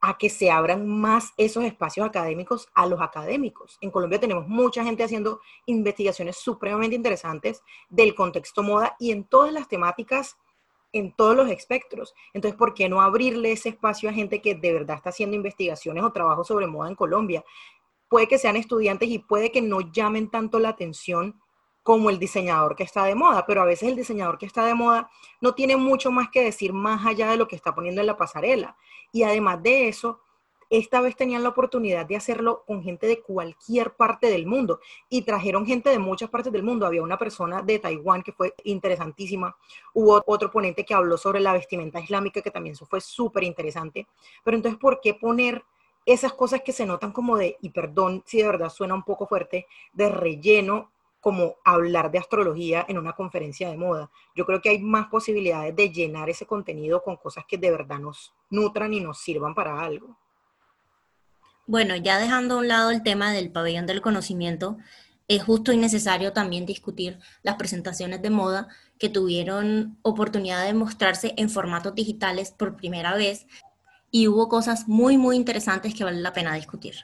a 0.00 0.16
que 0.16 0.30
se 0.30 0.50
abran 0.50 0.88
más 0.88 1.32
esos 1.36 1.64
espacios 1.64 2.06
académicos 2.06 2.68
a 2.74 2.86
los 2.86 3.00
académicos. 3.00 3.78
En 3.80 3.90
Colombia 3.90 4.18
tenemos 4.18 4.48
mucha 4.48 4.82
gente 4.82 5.04
haciendo 5.04 5.40
investigaciones 5.66 6.36
supremamente 6.36 6.96
interesantes 6.96 7.62
del 7.90 8.14
contexto 8.14 8.62
moda 8.62 8.96
y 8.98 9.10
en 9.10 9.24
todas 9.24 9.52
las 9.52 9.68
temáticas, 9.68 10.38
en 10.92 11.14
todos 11.14 11.36
los 11.36 11.50
espectros. 11.50 12.14
Entonces, 12.32 12.58
¿por 12.58 12.72
qué 12.72 12.88
no 12.88 13.02
abrirle 13.02 13.52
ese 13.52 13.68
espacio 13.68 14.08
a 14.08 14.12
gente 14.12 14.40
que 14.40 14.54
de 14.54 14.72
verdad 14.72 14.96
está 14.96 15.10
haciendo 15.10 15.36
investigaciones 15.36 16.02
o 16.02 16.12
trabajos 16.12 16.46
sobre 16.46 16.66
moda 16.66 16.88
en 16.88 16.96
Colombia? 16.96 17.44
Puede 18.08 18.26
que 18.26 18.38
sean 18.38 18.56
estudiantes 18.56 19.08
y 19.10 19.18
puede 19.18 19.52
que 19.52 19.62
no 19.62 19.80
llamen 19.80 20.30
tanto 20.30 20.58
la 20.58 20.70
atención 20.70 21.40
como 21.82 22.10
el 22.10 22.18
diseñador 22.18 22.76
que 22.76 22.82
está 22.82 23.04
de 23.04 23.14
moda, 23.14 23.46
pero 23.46 23.62
a 23.62 23.64
veces 23.64 23.88
el 23.88 23.96
diseñador 23.96 24.38
que 24.38 24.46
está 24.46 24.64
de 24.64 24.74
moda 24.74 25.10
no 25.40 25.54
tiene 25.54 25.76
mucho 25.76 26.10
más 26.10 26.28
que 26.30 26.42
decir 26.42 26.72
más 26.72 27.06
allá 27.06 27.30
de 27.30 27.36
lo 27.36 27.48
que 27.48 27.56
está 27.56 27.74
poniendo 27.74 28.00
en 28.00 28.06
la 28.06 28.16
pasarela. 28.16 28.76
Y 29.12 29.22
además 29.22 29.62
de 29.62 29.88
eso, 29.88 30.20
esta 30.70 31.00
vez 31.00 31.16
tenían 31.16 31.42
la 31.42 31.48
oportunidad 31.48 32.06
de 32.06 32.14
hacerlo 32.14 32.62
con 32.64 32.82
gente 32.84 33.08
de 33.08 33.20
cualquier 33.20 33.94
parte 33.94 34.28
del 34.28 34.46
mundo 34.46 34.78
y 35.08 35.22
trajeron 35.22 35.66
gente 35.66 35.90
de 35.90 35.98
muchas 35.98 36.30
partes 36.30 36.52
del 36.52 36.62
mundo. 36.62 36.86
Había 36.86 37.02
una 37.02 37.18
persona 37.18 37.60
de 37.60 37.80
Taiwán 37.80 38.22
que 38.22 38.32
fue 38.32 38.54
interesantísima. 38.62 39.56
Hubo 39.94 40.22
otro 40.26 40.48
ponente 40.48 40.84
que 40.84 40.94
habló 40.94 41.18
sobre 41.18 41.40
la 41.40 41.54
vestimenta 41.54 41.98
islámica 41.98 42.40
que 42.40 42.52
también 42.52 42.76
fue 42.76 43.00
súper 43.00 43.42
interesante. 43.42 44.06
Pero 44.44 44.56
entonces, 44.56 44.78
¿por 44.78 45.00
qué 45.00 45.14
poner 45.14 45.64
esas 46.06 46.32
cosas 46.34 46.62
que 46.62 46.72
se 46.72 46.86
notan 46.86 47.10
como 47.10 47.36
de, 47.36 47.56
y 47.60 47.70
perdón 47.70 48.22
si 48.24 48.38
de 48.38 48.46
verdad 48.46 48.70
suena 48.70 48.94
un 48.94 49.02
poco 49.02 49.26
fuerte, 49.26 49.66
de 49.92 50.08
relleno 50.08 50.90
como 51.20 51.56
hablar 51.64 52.10
de 52.10 52.18
astrología 52.18 52.84
en 52.88 52.98
una 52.98 53.12
conferencia 53.12 53.68
de 53.68 53.76
moda. 53.76 54.10
Yo 54.34 54.46
creo 54.46 54.60
que 54.60 54.70
hay 54.70 54.78
más 54.78 55.08
posibilidades 55.08 55.76
de 55.76 55.90
llenar 55.90 56.30
ese 56.30 56.46
contenido 56.46 57.02
con 57.02 57.16
cosas 57.16 57.44
que 57.46 57.58
de 57.58 57.70
verdad 57.70 57.98
nos 57.98 58.34
nutran 58.48 58.94
y 58.94 59.00
nos 59.00 59.18
sirvan 59.18 59.54
para 59.54 59.80
algo. 59.80 60.16
Bueno, 61.66 61.94
ya 61.94 62.18
dejando 62.18 62.56
a 62.56 62.58
un 62.58 62.68
lado 62.68 62.90
el 62.90 63.02
tema 63.02 63.32
del 63.32 63.52
pabellón 63.52 63.86
del 63.86 64.00
conocimiento, 64.00 64.78
es 65.28 65.44
justo 65.44 65.72
y 65.72 65.76
necesario 65.76 66.32
también 66.32 66.66
discutir 66.66 67.20
las 67.44 67.54
presentaciones 67.54 68.20
de 68.20 68.30
moda 68.30 68.66
que 68.98 69.08
tuvieron 69.08 69.96
oportunidad 70.02 70.64
de 70.64 70.74
mostrarse 70.74 71.34
en 71.36 71.48
formatos 71.48 71.94
digitales 71.94 72.50
por 72.50 72.74
primera 72.74 73.14
vez 73.14 73.46
y 74.10 74.26
hubo 74.26 74.48
cosas 74.48 74.88
muy, 74.88 75.16
muy 75.16 75.36
interesantes 75.36 75.94
que 75.94 76.02
vale 76.02 76.20
la 76.20 76.32
pena 76.32 76.54
discutir. 76.54 76.96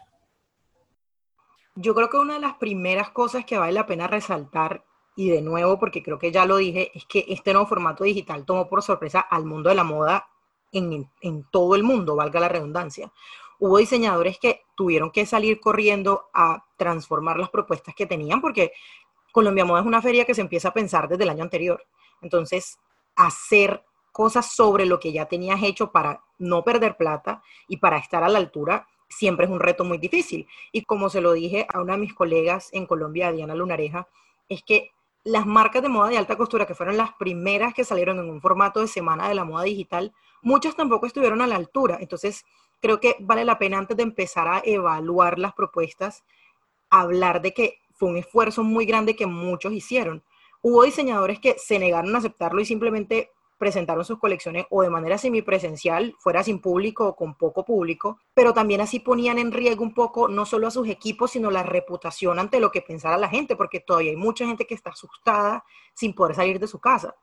Yo 1.78 1.94
creo 1.94 2.08
que 2.08 2.16
una 2.16 2.34
de 2.34 2.40
las 2.40 2.54
primeras 2.54 3.10
cosas 3.10 3.44
que 3.44 3.58
vale 3.58 3.72
la 3.72 3.86
pena 3.86 4.06
resaltar, 4.06 4.82
y 5.14 5.28
de 5.28 5.42
nuevo 5.42 5.78
porque 5.78 6.02
creo 6.02 6.18
que 6.18 6.32
ya 6.32 6.46
lo 6.46 6.56
dije, 6.56 6.90
es 6.94 7.04
que 7.04 7.26
este 7.28 7.52
nuevo 7.52 7.68
formato 7.68 8.04
digital 8.04 8.46
tomó 8.46 8.66
por 8.66 8.82
sorpresa 8.82 9.20
al 9.20 9.44
mundo 9.44 9.68
de 9.68 9.74
la 9.74 9.84
moda 9.84 10.26
en, 10.72 11.10
en 11.20 11.44
todo 11.50 11.74
el 11.74 11.82
mundo, 11.82 12.16
valga 12.16 12.40
la 12.40 12.48
redundancia. 12.48 13.12
Hubo 13.58 13.76
diseñadores 13.76 14.38
que 14.38 14.64
tuvieron 14.74 15.10
que 15.10 15.26
salir 15.26 15.60
corriendo 15.60 16.28
a 16.32 16.64
transformar 16.78 17.38
las 17.38 17.50
propuestas 17.50 17.94
que 17.94 18.06
tenían 18.06 18.40
porque 18.40 18.72
Colombia 19.32 19.66
Moda 19.66 19.80
es 19.80 19.86
una 19.86 20.00
feria 20.00 20.24
que 20.24 20.34
se 20.34 20.40
empieza 20.40 20.68
a 20.68 20.74
pensar 20.74 21.08
desde 21.08 21.24
el 21.24 21.30
año 21.30 21.44
anterior. 21.44 21.84
Entonces, 22.22 22.78
hacer 23.16 23.84
cosas 24.12 24.50
sobre 24.54 24.86
lo 24.86 24.98
que 24.98 25.12
ya 25.12 25.26
tenías 25.26 25.62
hecho 25.62 25.92
para 25.92 26.24
no 26.38 26.64
perder 26.64 26.96
plata 26.96 27.42
y 27.68 27.76
para 27.76 27.98
estar 27.98 28.24
a 28.24 28.30
la 28.30 28.38
altura 28.38 28.86
siempre 29.08 29.46
es 29.46 29.50
un 29.50 29.60
reto 29.60 29.84
muy 29.84 29.98
difícil. 29.98 30.46
Y 30.72 30.82
como 30.82 31.10
se 31.10 31.20
lo 31.20 31.32
dije 31.32 31.66
a 31.72 31.80
una 31.80 31.94
de 31.94 32.00
mis 32.00 32.14
colegas 32.14 32.70
en 32.72 32.86
Colombia, 32.86 33.32
Diana 33.32 33.54
Lunareja, 33.54 34.08
es 34.48 34.62
que 34.62 34.90
las 35.24 35.46
marcas 35.46 35.82
de 35.82 35.88
moda 35.88 36.08
de 36.08 36.18
alta 36.18 36.36
costura, 36.36 36.66
que 36.66 36.74
fueron 36.74 36.96
las 36.96 37.12
primeras 37.14 37.74
que 37.74 37.84
salieron 37.84 38.18
en 38.20 38.30
un 38.30 38.40
formato 38.40 38.80
de 38.80 38.86
semana 38.86 39.28
de 39.28 39.34
la 39.34 39.44
moda 39.44 39.64
digital, 39.64 40.12
muchas 40.42 40.76
tampoco 40.76 41.06
estuvieron 41.06 41.42
a 41.42 41.46
la 41.46 41.56
altura. 41.56 41.98
Entonces, 42.00 42.44
creo 42.80 43.00
que 43.00 43.16
vale 43.18 43.44
la 43.44 43.58
pena 43.58 43.78
antes 43.78 43.96
de 43.96 44.04
empezar 44.04 44.46
a 44.46 44.62
evaluar 44.64 45.38
las 45.38 45.52
propuestas, 45.52 46.22
hablar 46.90 47.42
de 47.42 47.52
que 47.52 47.78
fue 47.92 48.08
un 48.08 48.18
esfuerzo 48.18 48.62
muy 48.62 48.86
grande 48.86 49.16
que 49.16 49.26
muchos 49.26 49.72
hicieron. 49.72 50.22
Hubo 50.62 50.84
diseñadores 50.84 51.40
que 51.40 51.56
se 51.58 51.78
negaron 51.78 52.14
a 52.14 52.18
aceptarlo 52.18 52.60
y 52.60 52.64
simplemente 52.64 53.30
presentaron 53.58 54.04
sus 54.04 54.18
colecciones 54.18 54.66
o 54.70 54.82
de 54.82 54.90
manera 54.90 55.18
semipresencial, 55.18 56.14
fuera 56.18 56.42
sin 56.42 56.60
público 56.60 57.08
o 57.08 57.16
con 57.16 57.36
poco 57.36 57.64
público, 57.64 58.20
pero 58.34 58.52
también 58.52 58.80
así 58.80 59.00
ponían 59.00 59.38
en 59.38 59.52
riesgo 59.52 59.82
un 59.82 59.94
poco 59.94 60.28
no 60.28 60.46
solo 60.46 60.66
a 60.66 60.70
sus 60.70 60.88
equipos, 60.88 61.30
sino 61.32 61.50
la 61.50 61.62
reputación 61.62 62.38
ante 62.38 62.60
lo 62.60 62.70
que 62.70 62.82
pensara 62.82 63.16
la 63.18 63.28
gente, 63.28 63.56
porque 63.56 63.80
todavía 63.80 64.10
hay 64.10 64.16
mucha 64.16 64.46
gente 64.46 64.66
que 64.66 64.74
está 64.74 64.90
asustada 64.90 65.64
sin 65.94 66.14
poder 66.14 66.36
salir 66.36 66.58
de 66.58 66.66
su 66.66 66.78
casa. 66.78 67.16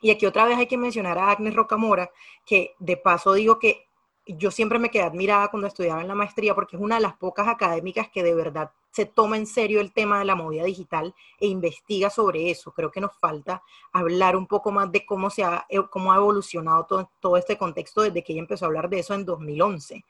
Y 0.00 0.10
aquí 0.10 0.26
otra 0.26 0.44
vez 0.44 0.58
hay 0.58 0.66
que 0.66 0.76
mencionar 0.76 1.18
a 1.18 1.30
Agnes 1.30 1.54
Rocamora, 1.54 2.10
que 2.44 2.74
de 2.78 2.96
paso 2.96 3.32
digo 3.32 3.58
que 3.58 3.86
yo 4.26 4.50
siempre 4.50 4.78
me 4.78 4.90
quedé 4.90 5.02
admirada 5.02 5.48
cuando 5.48 5.68
estudiaba 5.68 6.00
en 6.00 6.08
la 6.08 6.14
maestría 6.14 6.54
porque 6.54 6.76
es 6.76 6.82
una 6.82 6.96
de 6.96 7.02
las 7.02 7.16
pocas 7.16 7.46
académicas 7.46 8.08
que 8.08 8.22
de 8.22 8.34
verdad 8.34 8.70
se 8.90 9.06
toma 9.06 9.36
en 9.36 9.46
serio 9.46 9.80
el 9.80 9.92
tema 9.92 10.18
de 10.18 10.24
la 10.24 10.34
movida 10.34 10.64
digital 10.64 11.14
e 11.38 11.46
investiga 11.46 12.10
sobre 12.10 12.50
eso. 12.50 12.72
Creo 12.72 12.90
que 12.90 13.00
nos 13.00 13.14
falta 13.18 13.62
hablar 13.92 14.36
un 14.36 14.46
poco 14.46 14.70
más 14.70 14.90
de 14.92 15.04
cómo, 15.04 15.30
se 15.30 15.42
ha, 15.42 15.66
eh, 15.68 15.80
cómo 15.90 16.12
ha 16.12 16.16
evolucionado 16.16 16.86
todo, 16.86 17.10
todo 17.20 17.36
este 17.36 17.58
contexto 17.58 18.02
desde 18.02 18.22
que 18.22 18.32
ella 18.32 18.42
empezó 18.42 18.64
a 18.64 18.68
hablar 18.68 18.88
de 18.88 19.00
eso 19.00 19.12
en 19.14 19.24
2011. 19.24 20.04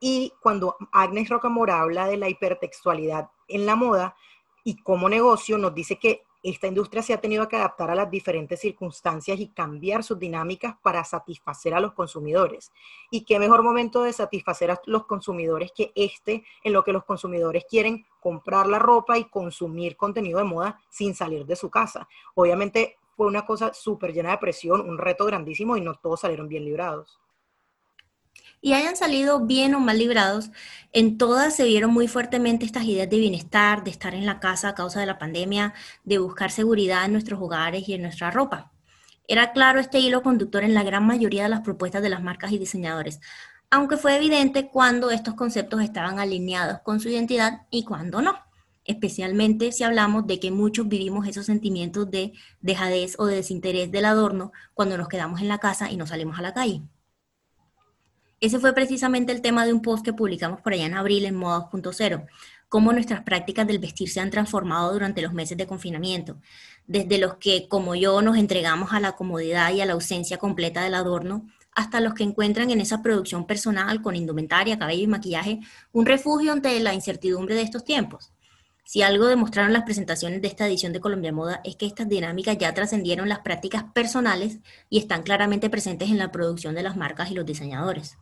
Y 0.00 0.32
cuando 0.40 0.76
Agnes 0.92 1.28
Rocamora 1.28 1.80
habla 1.80 2.06
de 2.06 2.16
la 2.16 2.28
hipertextualidad 2.28 3.30
en 3.48 3.66
la 3.66 3.74
moda 3.74 4.16
y 4.62 4.76
como 4.76 5.08
negocio, 5.08 5.58
nos 5.58 5.74
dice 5.74 5.98
que 5.98 6.22
esta 6.44 6.66
industria 6.66 7.02
se 7.02 7.14
ha 7.14 7.20
tenido 7.22 7.48
que 7.48 7.56
adaptar 7.56 7.90
a 7.90 7.94
las 7.94 8.10
diferentes 8.10 8.60
circunstancias 8.60 9.40
y 9.40 9.48
cambiar 9.48 10.04
sus 10.04 10.18
dinámicas 10.18 10.76
para 10.82 11.02
satisfacer 11.02 11.72
a 11.72 11.80
los 11.80 11.94
consumidores. 11.94 12.70
Y 13.10 13.24
qué 13.24 13.38
mejor 13.38 13.62
momento 13.62 14.02
de 14.02 14.12
satisfacer 14.12 14.70
a 14.70 14.78
los 14.84 15.06
consumidores 15.06 15.72
que 15.74 15.90
este, 15.94 16.44
en 16.62 16.74
lo 16.74 16.84
que 16.84 16.92
los 16.92 17.04
consumidores 17.04 17.64
quieren 17.68 18.04
comprar 18.20 18.66
la 18.66 18.78
ropa 18.78 19.16
y 19.16 19.24
consumir 19.24 19.96
contenido 19.96 20.38
de 20.38 20.44
moda 20.44 20.80
sin 20.90 21.14
salir 21.14 21.46
de 21.46 21.56
su 21.56 21.70
casa. 21.70 22.06
Obviamente 22.34 22.98
fue 23.16 23.26
una 23.26 23.46
cosa 23.46 23.72
súper 23.72 24.12
llena 24.12 24.32
de 24.32 24.38
presión, 24.38 24.82
un 24.82 24.98
reto 24.98 25.24
grandísimo 25.24 25.78
y 25.78 25.80
no 25.80 25.94
todos 25.94 26.20
salieron 26.20 26.46
bien 26.46 26.66
librados 26.66 27.18
y 28.64 28.72
hayan 28.72 28.96
salido 28.96 29.40
bien 29.40 29.74
o 29.74 29.78
mal 29.78 29.98
librados, 29.98 30.50
en 30.94 31.18
todas 31.18 31.54
se 31.54 31.64
vieron 31.64 31.92
muy 31.92 32.08
fuertemente 32.08 32.64
estas 32.64 32.84
ideas 32.84 33.10
de 33.10 33.18
bienestar, 33.18 33.84
de 33.84 33.90
estar 33.90 34.14
en 34.14 34.24
la 34.24 34.40
casa 34.40 34.70
a 34.70 34.74
causa 34.74 35.00
de 35.00 35.04
la 35.04 35.18
pandemia, 35.18 35.74
de 36.04 36.16
buscar 36.16 36.50
seguridad 36.50 37.04
en 37.04 37.12
nuestros 37.12 37.38
hogares 37.42 37.86
y 37.86 37.92
en 37.92 38.00
nuestra 38.00 38.30
ropa. 38.30 38.72
Era 39.28 39.52
claro 39.52 39.80
este 39.80 39.98
hilo 39.98 40.22
conductor 40.22 40.64
en 40.64 40.72
la 40.72 40.82
gran 40.82 41.06
mayoría 41.06 41.42
de 41.42 41.50
las 41.50 41.60
propuestas 41.60 42.00
de 42.00 42.08
las 42.08 42.22
marcas 42.22 42.52
y 42.52 42.58
diseñadores, 42.58 43.20
aunque 43.70 43.98
fue 43.98 44.16
evidente 44.16 44.70
cuando 44.70 45.10
estos 45.10 45.34
conceptos 45.34 45.82
estaban 45.82 46.18
alineados 46.18 46.78
con 46.80 47.00
su 47.00 47.10
identidad 47.10 47.66
y 47.68 47.84
cuando 47.84 48.22
no, 48.22 48.32
especialmente 48.86 49.72
si 49.72 49.84
hablamos 49.84 50.26
de 50.26 50.40
que 50.40 50.50
muchos 50.50 50.88
vivimos 50.88 51.28
esos 51.28 51.44
sentimientos 51.44 52.10
de 52.10 52.32
dejadez 52.62 53.16
o 53.18 53.26
de 53.26 53.36
desinterés 53.36 53.92
del 53.92 54.06
adorno 54.06 54.52
cuando 54.72 54.96
nos 54.96 55.08
quedamos 55.08 55.42
en 55.42 55.48
la 55.48 55.58
casa 55.58 55.90
y 55.90 55.98
no 55.98 56.06
salimos 56.06 56.38
a 56.38 56.42
la 56.42 56.54
calle. 56.54 56.80
Ese 58.44 58.58
fue 58.58 58.74
precisamente 58.74 59.32
el 59.32 59.40
tema 59.40 59.64
de 59.64 59.72
un 59.72 59.80
post 59.80 60.04
que 60.04 60.12
publicamos 60.12 60.60
por 60.60 60.74
allá 60.74 60.84
en 60.84 60.92
abril 60.92 61.24
en 61.24 61.34
Moda 61.34 61.70
2.0, 61.72 62.26
cómo 62.68 62.92
nuestras 62.92 63.22
prácticas 63.22 63.66
del 63.66 63.78
vestir 63.78 64.10
se 64.10 64.20
han 64.20 64.28
transformado 64.28 64.92
durante 64.92 65.22
los 65.22 65.32
meses 65.32 65.56
de 65.56 65.66
confinamiento, 65.66 66.36
desde 66.86 67.16
los 67.16 67.36
que, 67.36 67.68
como 67.68 67.94
yo, 67.94 68.20
nos 68.20 68.36
entregamos 68.36 68.92
a 68.92 69.00
la 69.00 69.12
comodidad 69.12 69.72
y 69.72 69.80
a 69.80 69.86
la 69.86 69.94
ausencia 69.94 70.36
completa 70.36 70.84
del 70.84 70.92
adorno, 70.92 71.46
hasta 71.72 72.00
los 72.00 72.12
que 72.12 72.22
encuentran 72.24 72.70
en 72.70 72.82
esa 72.82 73.00
producción 73.00 73.46
personal 73.46 74.02
con 74.02 74.14
indumentaria, 74.14 74.78
cabello 74.78 75.04
y 75.04 75.06
maquillaje 75.06 75.60
un 75.92 76.04
refugio 76.04 76.52
ante 76.52 76.78
la 76.80 76.92
incertidumbre 76.92 77.54
de 77.54 77.62
estos 77.62 77.82
tiempos. 77.82 78.34
Si 78.84 79.00
algo 79.00 79.24
demostraron 79.24 79.72
las 79.72 79.84
presentaciones 79.84 80.42
de 80.42 80.48
esta 80.48 80.66
edición 80.66 80.92
de 80.92 81.00
Colombia 81.00 81.32
Moda 81.32 81.62
es 81.64 81.76
que 81.76 81.86
estas 81.86 82.10
dinámicas 82.10 82.58
ya 82.58 82.74
trascendieron 82.74 83.30
las 83.30 83.38
prácticas 83.38 83.84
personales 83.94 84.58
y 84.90 84.98
están 84.98 85.22
claramente 85.22 85.70
presentes 85.70 86.10
en 86.10 86.18
la 86.18 86.30
producción 86.30 86.74
de 86.74 86.82
las 86.82 86.94
marcas 86.94 87.30
y 87.30 87.34
los 87.34 87.46
diseñadores. 87.46 88.18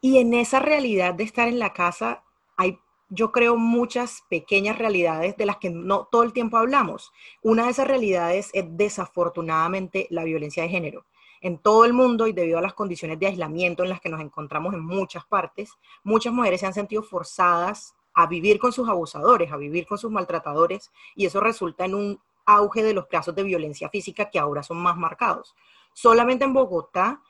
Y 0.00 0.18
en 0.18 0.32
esa 0.34 0.60
realidad 0.60 1.14
de 1.14 1.24
estar 1.24 1.48
en 1.48 1.58
la 1.58 1.72
casa 1.72 2.22
hay, 2.56 2.78
yo 3.08 3.32
creo, 3.32 3.56
muchas 3.56 4.22
pequeñas 4.28 4.78
realidades 4.78 5.36
de 5.36 5.46
las 5.46 5.56
que 5.56 5.70
no 5.70 6.04
todo 6.10 6.22
el 6.22 6.32
tiempo 6.32 6.56
hablamos. 6.56 7.12
Una 7.42 7.64
de 7.64 7.70
esas 7.70 7.88
realidades 7.88 8.50
es 8.52 8.64
desafortunadamente 8.68 10.06
la 10.10 10.24
violencia 10.24 10.62
de 10.62 10.68
género. 10.68 11.04
En 11.40 11.58
todo 11.58 11.84
el 11.84 11.92
mundo 11.92 12.26
y 12.26 12.32
debido 12.32 12.58
a 12.58 12.62
las 12.62 12.74
condiciones 12.74 13.18
de 13.18 13.26
aislamiento 13.26 13.82
en 13.82 13.90
las 13.90 14.00
que 14.00 14.08
nos 14.08 14.20
encontramos 14.20 14.74
en 14.74 14.84
muchas 14.84 15.24
partes, 15.24 15.72
muchas 16.04 16.32
mujeres 16.32 16.60
se 16.60 16.66
han 16.66 16.74
sentido 16.74 17.02
forzadas 17.02 17.94
a 18.14 18.26
vivir 18.26 18.58
con 18.58 18.72
sus 18.72 18.88
abusadores, 18.88 19.52
a 19.52 19.56
vivir 19.56 19.86
con 19.86 19.98
sus 19.98 20.10
maltratadores, 20.10 20.90
y 21.14 21.26
eso 21.26 21.40
resulta 21.40 21.84
en 21.84 21.94
un 21.94 22.20
auge 22.46 22.82
de 22.82 22.94
los 22.94 23.06
casos 23.06 23.34
de 23.34 23.44
violencia 23.44 23.88
física 23.88 24.30
que 24.30 24.38
ahora 24.38 24.62
son 24.62 24.78
más 24.78 24.96
marcados. 24.96 25.54
Solamente 25.92 26.44
en 26.44 26.52
Bogotá 26.52 27.20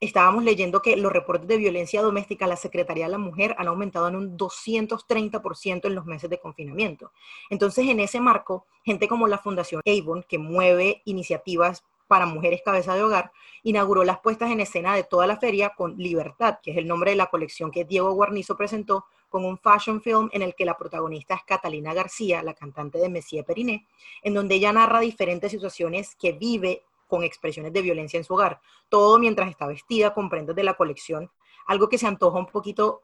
estábamos 0.00 0.44
leyendo 0.44 0.82
que 0.82 0.96
los 0.96 1.12
reportes 1.12 1.48
de 1.48 1.56
violencia 1.56 2.02
doméstica 2.02 2.44
a 2.44 2.48
la 2.48 2.56
Secretaría 2.56 3.06
de 3.06 3.12
la 3.12 3.18
Mujer 3.18 3.54
han 3.58 3.68
aumentado 3.68 4.08
en 4.08 4.16
un 4.16 4.36
230% 4.36 5.86
en 5.86 5.94
los 5.94 6.06
meses 6.06 6.28
de 6.30 6.40
confinamiento. 6.40 7.12
Entonces, 7.50 7.86
en 7.88 8.00
ese 8.00 8.20
marco, 8.20 8.66
gente 8.84 9.08
como 9.08 9.26
la 9.28 9.38
Fundación 9.38 9.82
Avon, 9.86 10.24
que 10.28 10.38
mueve 10.38 11.02
iniciativas 11.04 11.84
para 12.06 12.26
mujeres 12.26 12.62
cabeza 12.64 12.94
de 12.94 13.02
hogar, 13.02 13.32
inauguró 13.62 14.04
las 14.04 14.20
puestas 14.20 14.50
en 14.50 14.60
escena 14.60 14.94
de 14.94 15.04
toda 15.04 15.26
la 15.26 15.38
feria 15.38 15.70
con 15.70 15.96
Libertad, 15.96 16.58
que 16.62 16.72
es 16.72 16.76
el 16.76 16.86
nombre 16.86 17.12
de 17.12 17.16
la 17.16 17.26
colección 17.26 17.70
que 17.70 17.84
Diego 17.84 18.12
Guarnizo 18.12 18.56
presentó, 18.56 19.06
con 19.30 19.44
un 19.44 19.58
fashion 19.58 20.00
film 20.00 20.28
en 20.32 20.42
el 20.42 20.54
que 20.54 20.64
la 20.64 20.76
protagonista 20.76 21.34
es 21.34 21.42
Catalina 21.44 21.92
García, 21.92 22.42
la 22.42 22.54
cantante 22.54 22.98
de 22.98 23.08
Messier 23.08 23.44
Periné, 23.44 23.86
en 24.22 24.34
donde 24.34 24.54
ella 24.54 24.72
narra 24.72 25.00
diferentes 25.00 25.50
situaciones 25.50 26.14
que 26.14 26.32
vive 26.32 26.84
con 27.06 27.22
expresiones 27.22 27.72
de 27.72 27.82
violencia 27.82 28.18
en 28.18 28.24
su 28.24 28.34
hogar, 28.34 28.60
todo 28.88 29.18
mientras 29.18 29.48
está 29.48 29.66
vestida 29.66 30.14
con 30.14 30.28
prendas 30.28 30.56
de 30.56 30.64
la 30.64 30.74
colección, 30.74 31.30
algo 31.66 31.88
que 31.88 31.98
se 31.98 32.06
antoja 32.06 32.38
un 32.38 32.46
poquito 32.46 33.02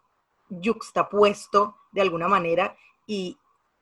yuxtapuesto 0.48 1.76
de 1.92 2.00
alguna 2.00 2.28
manera 2.28 2.76
y 3.06 3.38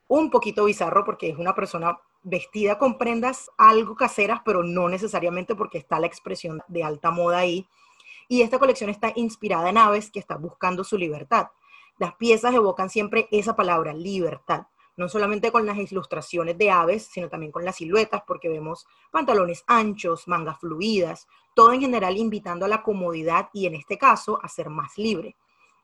un 0.06 0.30
poquito 0.30 0.64
bizarro 0.64 1.04
porque 1.04 1.28
es 1.28 1.38
una 1.38 1.54
persona 1.54 1.98
vestida 2.22 2.78
con 2.78 2.98
prendas 2.98 3.50
algo 3.56 3.94
caseras, 3.94 4.40
pero 4.44 4.62
no 4.62 4.88
necesariamente 4.88 5.54
porque 5.54 5.78
está 5.78 5.98
la 6.00 6.06
expresión 6.06 6.62
de 6.68 6.82
alta 6.82 7.10
moda 7.10 7.38
ahí. 7.38 7.68
Y 8.28 8.42
esta 8.42 8.58
colección 8.58 8.90
está 8.90 9.12
inspirada 9.16 9.70
en 9.70 9.78
aves 9.78 10.10
que 10.10 10.18
están 10.18 10.42
buscando 10.42 10.84
su 10.84 10.98
libertad. 10.98 11.48
Las 11.98 12.14
piezas 12.14 12.54
evocan 12.54 12.90
siempre 12.90 13.28
esa 13.30 13.56
palabra, 13.56 13.92
libertad, 13.92 14.66
no 14.98 15.08
solamente 15.08 15.52
con 15.52 15.64
las 15.64 15.78
ilustraciones 15.78 16.58
de 16.58 16.70
aves, 16.70 17.08
sino 17.10 17.28
también 17.28 17.52
con 17.52 17.64
las 17.64 17.76
siluetas, 17.76 18.22
porque 18.26 18.48
vemos 18.48 18.84
pantalones 19.12 19.62
anchos, 19.68 20.26
mangas 20.26 20.58
fluidas, 20.58 21.28
todo 21.54 21.72
en 21.72 21.80
general 21.80 22.16
invitando 22.16 22.66
a 22.66 22.68
la 22.68 22.82
comodidad 22.82 23.48
y 23.54 23.66
en 23.66 23.76
este 23.76 23.96
caso 23.96 24.40
a 24.42 24.48
ser 24.48 24.70
más 24.70 24.98
libre. 24.98 25.36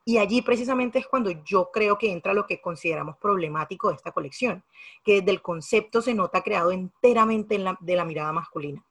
Y 0.04 0.18
allí 0.18 0.42
precisamente 0.42 0.99
es 0.99 1.06
cuando 1.06 1.30
yo 1.30 1.71
creo 1.73 1.97
que 1.97 2.11
entra 2.11 2.35
lo 2.35 2.44
que 2.44 2.61
consideramos 2.61 3.16
problemático 3.16 3.88
de 3.88 3.94
esta 3.94 4.11
colección, 4.11 4.64
que 5.04 5.21
desde 5.21 5.30
el 5.30 5.40
concepto 5.40 6.02
se 6.02 6.12
nota 6.12 6.42
creado 6.42 6.73
enteramente 6.73 7.56
de 7.80 7.97
la 7.97 8.04
mirada 8.04 8.33
masculina. 8.33 8.85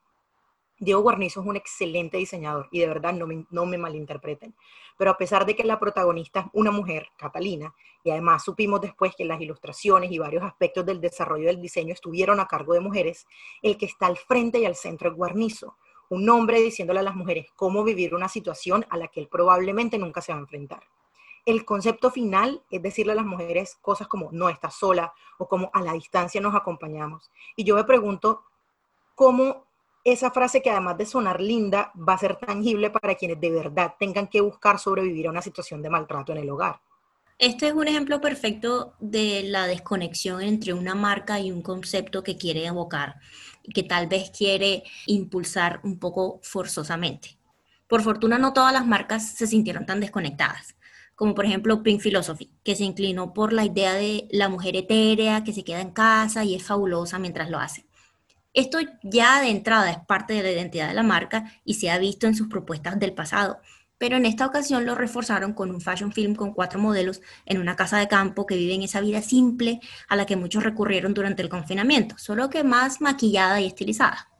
Diego 0.83 1.01
Guarnizo 1.01 1.41
es 1.41 1.47
un 1.47 1.55
excelente 1.55 2.17
diseñador 2.17 2.67
y 2.71 2.79
de 2.79 2.87
verdad 2.87 3.13
no 3.13 3.27
me, 3.27 3.45
no 3.49 3.65
me 3.65 3.77
malinterpreten. 3.77 4.53
Pero 4.97 5.11
a 5.11 5.17
pesar 5.17 5.45
de 5.45 5.55
que 5.55 5.63
la 5.63 5.79
protagonista 5.79 6.41
es 6.41 6.45
una 6.53 6.71
mujer, 6.71 7.07
Catalina, 7.17 7.73
y 8.03 8.11
además 8.11 8.43
supimos 8.43 8.81
después 8.81 9.15
que 9.15 9.25
las 9.25 9.41
ilustraciones 9.41 10.11
y 10.11 10.19
varios 10.19 10.43
aspectos 10.43 10.85
del 10.85 11.01
desarrollo 11.01 11.47
del 11.47 11.61
diseño 11.61 11.93
estuvieron 11.93 12.39
a 12.39 12.47
cargo 12.47 12.73
de 12.73 12.79
mujeres, 12.79 13.27
el 13.61 13.77
que 13.77 13.85
está 13.85 14.07
al 14.07 14.17
frente 14.17 14.59
y 14.59 14.65
al 14.65 14.75
centro 14.75 15.09
es 15.09 15.15
Guarnizo, 15.15 15.77
un 16.09 16.29
hombre 16.29 16.61
diciéndole 16.61 16.99
a 16.99 17.03
las 17.03 17.15
mujeres 17.15 17.47
cómo 17.55 17.83
vivir 17.83 18.13
una 18.13 18.29
situación 18.29 18.85
a 18.89 18.97
la 18.97 19.07
que 19.07 19.21
él 19.21 19.27
probablemente 19.27 19.97
nunca 19.97 20.21
se 20.21 20.31
va 20.31 20.37
a 20.37 20.41
enfrentar 20.41 20.83
el 21.45 21.65
concepto 21.65 22.09
final 22.09 22.61
es 22.71 22.81
decirle 22.81 23.11
a 23.11 23.15
las 23.15 23.25
mujeres 23.25 23.77
cosas 23.81 24.07
como 24.07 24.29
no 24.31 24.49
estás 24.49 24.75
sola 24.75 25.13
o 25.37 25.47
como 25.47 25.69
a 25.73 25.81
la 25.81 25.93
distancia 25.93 26.39
nos 26.39 26.55
acompañamos. 26.55 27.31
Y 27.55 27.63
yo 27.63 27.75
me 27.75 27.83
pregunto 27.83 28.43
cómo 29.15 29.65
esa 30.03 30.31
frase 30.31 30.61
que 30.61 30.69
además 30.69 30.97
de 30.97 31.05
sonar 31.05 31.41
linda 31.41 31.91
va 31.95 32.13
a 32.13 32.17
ser 32.17 32.35
tangible 32.35 32.89
para 32.89 33.15
quienes 33.15 33.39
de 33.39 33.51
verdad 33.51 33.93
tengan 33.99 34.27
que 34.27 34.41
buscar 34.41 34.79
sobrevivir 34.79 35.27
a 35.27 35.31
una 35.31 35.41
situación 35.41 35.81
de 35.81 35.89
maltrato 35.89 36.31
en 36.31 36.39
el 36.39 36.49
hogar. 36.49 36.79
Este 37.39 37.67
es 37.67 37.73
un 37.73 37.87
ejemplo 37.87 38.21
perfecto 38.21 38.93
de 38.99 39.43
la 39.43 39.65
desconexión 39.65 40.41
entre 40.41 40.73
una 40.73 40.95
marca 40.95 41.39
y 41.39 41.51
un 41.51 41.61
concepto 41.61 42.23
que 42.23 42.37
quiere 42.37 42.65
evocar 42.65 43.15
y 43.63 43.71
que 43.71 43.83
tal 43.83 44.07
vez 44.07 44.29
quiere 44.29 44.83
impulsar 45.07 45.79
un 45.83 45.99
poco 45.99 46.39
forzosamente. 46.43 47.37
Por 47.87 48.01
fortuna 48.01 48.37
no 48.37 48.53
todas 48.53 48.73
las 48.73 48.85
marcas 48.85 49.35
se 49.35 49.47
sintieron 49.47 49.85
tan 49.85 49.99
desconectadas 49.99 50.75
como 51.15 51.35
por 51.35 51.45
ejemplo 51.45 51.83
Pink 51.83 52.01
Philosophy, 52.01 52.49
que 52.63 52.75
se 52.75 52.83
inclinó 52.83 53.33
por 53.33 53.53
la 53.53 53.65
idea 53.65 53.93
de 53.93 54.27
la 54.31 54.49
mujer 54.49 54.75
etérea 54.75 55.43
que 55.43 55.53
se 55.53 55.63
queda 55.63 55.81
en 55.81 55.91
casa 55.91 56.43
y 56.43 56.55
es 56.55 56.63
fabulosa 56.63 57.19
mientras 57.19 57.49
lo 57.49 57.59
hace. 57.59 57.85
Esto 58.53 58.77
ya 59.01 59.41
de 59.41 59.49
entrada 59.49 59.91
es 59.91 59.97
parte 60.05 60.33
de 60.33 60.43
la 60.43 60.51
identidad 60.51 60.87
de 60.87 60.93
la 60.93 61.03
marca 61.03 61.59
y 61.65 61.75
se 61.75 61.89
ha 61.89 61.97
visto 61.97 62.27
en 62.27 62.35
sus 62.35 62.47
propuestas 62.47 62.99
del 62.99 63.13
pasado, 63.13 63.59
pero 63.97 64.17
en 64.17 64.25
esta 64.25 64.45
ocasión 64.45 64.85
lo 64.85 64.95
reforzaron 64.95 65.53
con 65.53 65.71
un 65.71 65.81
fashion 65.81 66.11
film 66.11 66.35
con 66.35 66.53
cuatro 66.53 66.79
modelos 66.79 67.21
en 67.45 67.59
una 67.59 67.75
casa 67.75 67.97
de 67.97 68.07
campo 68.07 68.45
que 68.45 68.57
viven 68.57 68.83
esa 68.83 69.01
vida 69.01 69.21
simple 69.21 69.79
a 70.07 70.15
la 70.15 70.25
que 70.25 70.35
muchos 70.35 70.63
recurrieron 70.63 71.13
durante 71.13 71.41
el 71.41 71.49
confinamiento, 71.49 72.17
solo 72.17 72.49
que 72.49 72.63
más 72.63 73.01
maquillada 73.01 73.59
y 73.59 73.65
estilizada 73.65 74.32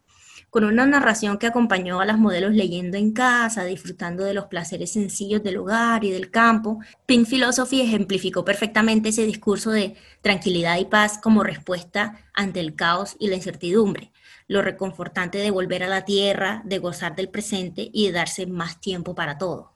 con 0.54 0.66
una 0.66 0.86
narración 0.86 1.40
que 1.40 1.48
acompañó 1.48 2.00
a 2.00 2.06
las 2.06 2.20
modelos 2.20 2.54
leyendo 2.54 2.96
en 2.96 3.12
casa, 3.12 3.66
disfrutando 3.66 4.24
de 4.24 4.36
los 4.36 4.46
placeres 4.46 4.94
sencillos 4.94 5.42
del 5.42 5.58
hogar 5.58 6.04
y 6.04 6.12
del 6.12 6.30
campo. 6.30 6.78
Pink 7.08 7.28
Philosophy 7.28 7.82
ejemplificó 7.82 8.46
perfectamente 8.46 9.10
ese 9.10 9.26
discurso 9.26 9.72
de 9.72 9.96
tranquilidad 10.22 10.78
y 10.78 10.86
paz 10.86 11.18
como 11.18 11.42
respuesta 11.42 12.20
ante 12.36 12.60
el 12.60 12.76
caos 12.76 13.16
y 13.20 13.30
la 13.30 13.36
incertidumbre, 13.36 14.12
lo 14.48 14.62
reconfortante 14.62 15.40
de 15.40 15.50
volver 15.50 15.82
a 15.82 15.88
la 15.88 16.06
tierra, 16.06 16.62
de 16.66 16.78
gozar 16.78 17.16
del 17.16 17.30
presente 17.30 17.90
y 17.92 18.06
de 18.06 18.12
darse 18.12 18.46
más 18.46 18.80
tiempo 18.80 19.16
para 19.16 19.40
todo. 19.40 19.74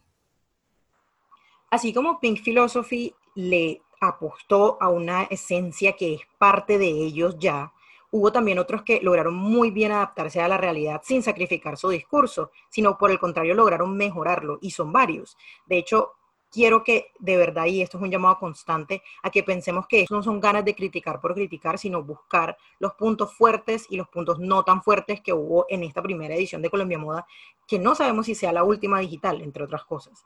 Así 1.72 1.92
como 1.92 2.20
Pink 2.20 2.44
Philosophy 2.44 3.16
le 3.34 3.82
apostó 4.00 4.78
a 4.80 4.90
una 4.90 5.24
esencia 5.24 5.94
que 5.94 6.14
es 6.14 6.22
parte 6.38 6.78
de 6.78 6.86
ellos 6.86 7.36
ya, 7.40 7.74
hubo 8.12 8.32
también 8.32 8.60
otros 8.60 8.84
que 8.84 9.02
lograron 9.02 9.36
muy 9.36 9.72
bien 9.72 9.92
adaptarse 9.92 10.42
a 10.42 10.48
la 10.48 10.58
realidad 10.58 11.02
sin 11.04 11.24
sacrificar 11.24 11.78
su 11.78 11.90
discurso, 11.90 12.52
sino 12.70 12.98
por 12.98 13.12
el 13.12 13.20
contrario 13.20 13.54
lograron 13.54 13.96
mejorarlo, 13.96 14.60
y 14.62 14.72
son 14.72 14.92
varios. 14.92 15.38
De 15.66 15.78
hecho, 15.78 16.14
quiero 16.52 16.84
que 16.84 17.12
de 17.20 17.38
verdad, 17.38 17.66
y 17.66 17.82
esto 17.82 17.98
es 17.98 18.04
un 18.04 18.12
llamado 18.12 18.38
constante, 18.40 19.02
a 19.24 19.30
que 19.30 19.44
pensemos 19.44 19.88
que 19.88 20.06
no 20.10 20.24
son 20.24 20.40
ganas 20.40 20.64
de 20.66 20.76
criticar 20.76 21.20
por 21.20 21.34
criticar, 21.34 21.78
sino 21.78 22.04
buscar 22.04 22.58
los 22.80 22.94
puntos 22.94 23.34
fuertes 23.34 23.86
y 23.90 23.98
los 23.98 24.08
puntos 24.08 24.40
no 24.40 24.64
tan 24.64 24.82
fuertes 24.82 25.22
que 25.22 25.34
hubo 25.34 25.66
en 25.70 25.84
esta 25.84 26.02
primera 26.02 26.36
edición 26.36 26.62
de 26.62 26.70
Colombia 26.70 26.98
Moda, 26.98 27.28
que 27.68 27.80
no 27.80 27.96
sabemos 27.96 28.26
si 28.26 28.36
sea 28.36 28.54
la 28.54 28.64
última 28.64 29.00
digital, 29.00 29.42
entre 29.42 29.64
otras 29.64 29.84
cosas. 29.84 30.26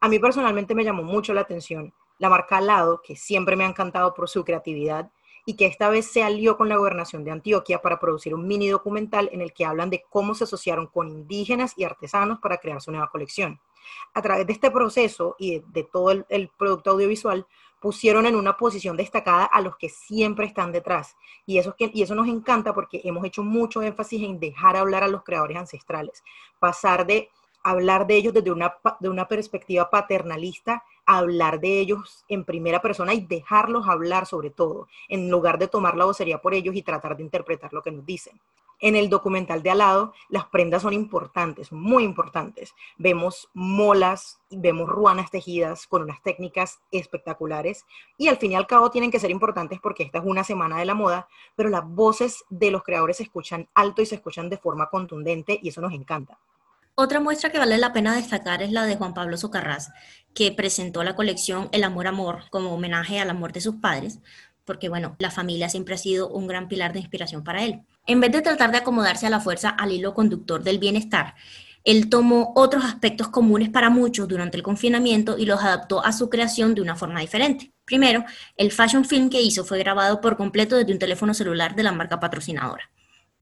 A 0.00 0.08
mí 0.08 0.18
personalmente 0.18 0.74
me 0.74 0.84
llamó 0.84 1.02
mucho 1.02 1.32
la 1.32 1.42
atención 1.42 1.94
la 2.18 2.28
marca 2.28 2.58
Alado, 2.58 3.00
que 3.02 3.16
siempre 3.16 3.56
me 3.56 3.64
ha 3.64 3.68
encantado 3.68 4.14
por 4.14 4.28
su 4.28 4.44
creatividad, 4.44 5.10
y 5.44 5.54
que 5.54 5.66
esta 5.66 5.88
vez 5.88 6.06
se 6.06 6.22
alió 6.22 6.56
con 6.56 6.68
la 6.68 6.76
gobernación 6.76 7.24
de 7.24 7.30
Antioquia 7.30 7.82
para 7.82 7.98
producir 7.98 8.34
un 8.34 8.46
mini 8.46 8.68
documental 8.68 9.28
en 9.32 9.40
el 9.40 9.52
que 9.52 9.64
hablan 9.64 9.90
de 9.90 10.02
cómo 10.08 10.34
se 10.34 10.44
asociaron 10.44 10.86
con 10.86 11.08
indígenas 11.08 11.74
y 11.76 11.84
artesanos 11.84 12.38
para 12.38 12.58
crear 12.58 12.80
su 12.80 12.90
nueva 12.90 13.10
colección. 13.10 13.60
A 14.14 14.22
través 14.22 14.46
de 14.46 14.52
este 14.52 14.70
proceso 14.70 15.34
y 15.38 15.60
de, 15.60 15.82
todo 15.82 16.10
el, 16.10 16.50
producto 16.56 16.90
audiovisual, 16.90 17.46
pusieron 17.80 18.26
en 18.26 18.36
una 18.36 18.56
posición 18.56 18.96
destacada 18.96 19.44
a 19.44 19.60
los 19.60 19.76
que 19.76 19.88
siempre 19.88 20.46
están 20.46 20.70
detrás. 20.70 21.16
Y 21.46 21.58
eso, 21.58 21.74
y 21.76 22.02
eso 22.02 22.14
nos 22.14 22.28
encanta 22.28 22.72
porque 22.72 23.00
hemos 23.02 23.24
hecho 23.24 23.42
mucho 23.42 23.82
énfasis 23.82 24.22
en 24.22 24.38
dejar 24.38 24.76
hablar 24.76 25.02
a 25.02 25.08
los 25.08 25.24
creadores 25.24 25.56
ancestrales, 25.56 26.22
pasar 26.60 27.06
de 27.06 27.28
hablar 27.62 28.06
de 28.06 28.16
ellos 28.16 28.34
desde 28.34 28.50
una, 28.50 28.74
de 29.00 29.08
una 29.08 29.28
perspectiva 29.28 29.90
paternalista, 29.90 30.84
hablar 31.06 31.60
de 31.60 31.80
ellos 31.80 32.24
en 32.28 32.44
primera 32.44 32.80
persona 32.80 33.14
y 33.14 33.20
dejarlos 33.20 33.88
hablar 33.88 34.26
sobre 34.26 34.50
todo, 34.50 34.88
en 35.08 35.30
lugar 35.30 35.58
de 35.58 35.68
tomar 35.68 35.96
la 35.96 36.04
vocería 36.04 36.40
por 36.40 36.54
ellos 36.54 36.74
y 36.74 36.82
tratar 36.82 37.16
de 37.16 37.22
interpretar 37.22 37.72
lo 37.72 37.82
que 37.82 37.92
nos 37.92 38.06
dicen. 38.06 38.40
En 38.82 38.96
el 38.96 39.08
documental 39.08 39.62
de 39.62 39.70
al 39.70 39.78
lado, 39.78 40.12
las 40.28 40.46
prendas 40.46 40.82
son 40.82 40.92
importantes, 40.92 41.70
muy 41.70 42.02
importantes. 42.02 42.74
Vemos 42.98 43.48
molas, 43.54 44.40
vemos 44.50 44.88
ruanas 44.88 45.30
tejidas 45.30 45.86
con 45.86 46.02
unas 46.02 46.20
técnicas 46.20 46.80
espectaculares 46.90 47.86
y 48.18 48.26
al 48.26 48.38
fin 48.38 48.50
y 48.50 48.54
al 48.56 48.66
cabo 48.66 48.90
tienen 48.90 49.12
que 49.12 49.20
ser 49.20 49.30
importantes 49.30 49.78
porque 49.80 50.02
esta 50.02 50.18
es 50.18 50.24
una 50.26 50.42
semana 50.42 50.78
de 50.78 50.84
la 50.84 50.94
moda, 50.94 51.28
pero 51.54 51.68
las 51.68 51.88
voces 51.88 52.44
de 52.50 52.72
los 52.72 52.82
creadores 52.82 53.18
se 53.18 53.22
escuchan 53.22 53.68
alto 53.72 54.02
y 54.02 54.06
se 54.06 54.16
escuchan 54.16 54.50
de 54.50 54.58
forma 54.58 54.90
contundente 54.90 55.60
y 55.62 55.68
eso 55.68 55.80
nos 55.80 55.92
encanta. 55.92 56.40
Otra 56.94 57.20
muestra 57.20 57.50
que 57.50 57.58
vale 57.58 57.78
la 57.78 57.94
pena 57.94 58.14
destacar 58.14 58.62
es 58.62 58.70
la 58.70 58.84
de 58.84 58.96
Juan 58.96 59.14
Pablo 59.14 59.38
Socarrás, 59.38 59.90
que 60.34 60.52
presentó 60.52 61.02
la 61.02 61.16
colección 61.16 61.70
El 61.72 61.84
Amor 61.84 62.06
Amor 62.06 62.44
como 62.50 62.74
homenaje 62.74 63.18
al 63.18 63.30
amor 63.30 63.54
de 63.54 63.62
sus 63.62 63.76
padres, 63.76 64.18
porque 64.66 64.90
bueno, 64.90 65.16
la 65.18 65.30
familia 65.30 65.70
siempre 65.70 65.94
ha 65.94 65.98
sido 65.98 66.28
un 66.28 66.46
gran 66.46 66.68
pilar 66.68 66.92
de 66.92 67.00
inspiración 67.00 67.44
para 67.44 67.64
él. 67.64 67.80
En 68.06 68.20
vez 68.20 68.30
de 68.30 68.42
tratar 68.42 68.72
de 68.72 68.78
acomodarse 68.78 69.26
a 69.26 69.30
la 69.30 69.40
fuerza 69.40 69.70
al 69.70 69.90
hilo 69.90 70.12
conductor 70.12 70.62
del 70.62 70.78
bienestar, 70.78 71.34
él 71.84 72.10
tomó 72.10 72.52
otros 72.54 72.84
aspectos 72.84 73.28
comunes 73.28 73.70
para 73.70 73.88
muchos 73.88 74.28
durante 74.28 74.58
el 74.58 74.62
confinamiento 74.62 75.38
y 75.38 75.46
los 75.46 75.62
adaptó 75.62 76.04
a 76.04 76.12
su 76.12 76.28
creación 76.28 76.74
de 76.74 76.82
una 76.82 76.94
forma 76.94 77.20
diferente. 77.20 77.72
Primero, 77.86 78.24
el 78.56 78.70
fashion 78.70 79.06
film 79.06 79.30
que 79.30 79.40
hizo 79.40 79.64
fue 79.64 79.78
grabado 79.78 80.20
por 80.20 80.36
completo 80.36 80.76
desde 80.76 80.92
un 80.92 80.98
teléfono 80.98 81.32
celular 81.32 81.74
de 81.74 81.84
la 81.84 81.92
marca 81.92 82.20
patrocinadora. 82.20 82.90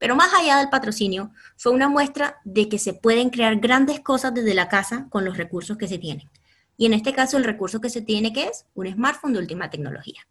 Pero 0.01 0.15
más 0.15 0.33
allá 0.33 0.57
del 0.57 0.69
patrocinio, 0.69 1.31
fue 1.57 1.71
una 1.73 1.87
muestra 1.87 2.41
de 2.43 2.67
que 2.67 2.79
se 2.79 2.95
pueden 2.95 3.29
crear 3.29 3.57
grandes 3.57 3.99
cosas 3.99 4.33
desde 4.33 4.55
la 4.55 4.67
casa 4.67 5.05
con 5.11 5.25
los 5.25 5.37
recursos 5.37 5.77
que 5.77 5.87
se 5.87 5.99
tienen. 5.99 6.27
Y 6.75 6.87
en 6.87 6.95
este 6.95 7.13
caso 7.13 7.37
el 7.37 7.43
recurso 7.43 7.79
que 7.79 7.91
se 7.91 8.01
tiene 8.01 8.33
que 8.33 8.45
es 8.45 8.65
un 8.73 8.91
smartphone 8.91 9.33
de 9.33 9.39
última 9.39 9.69
tecnología. 9.69 10.27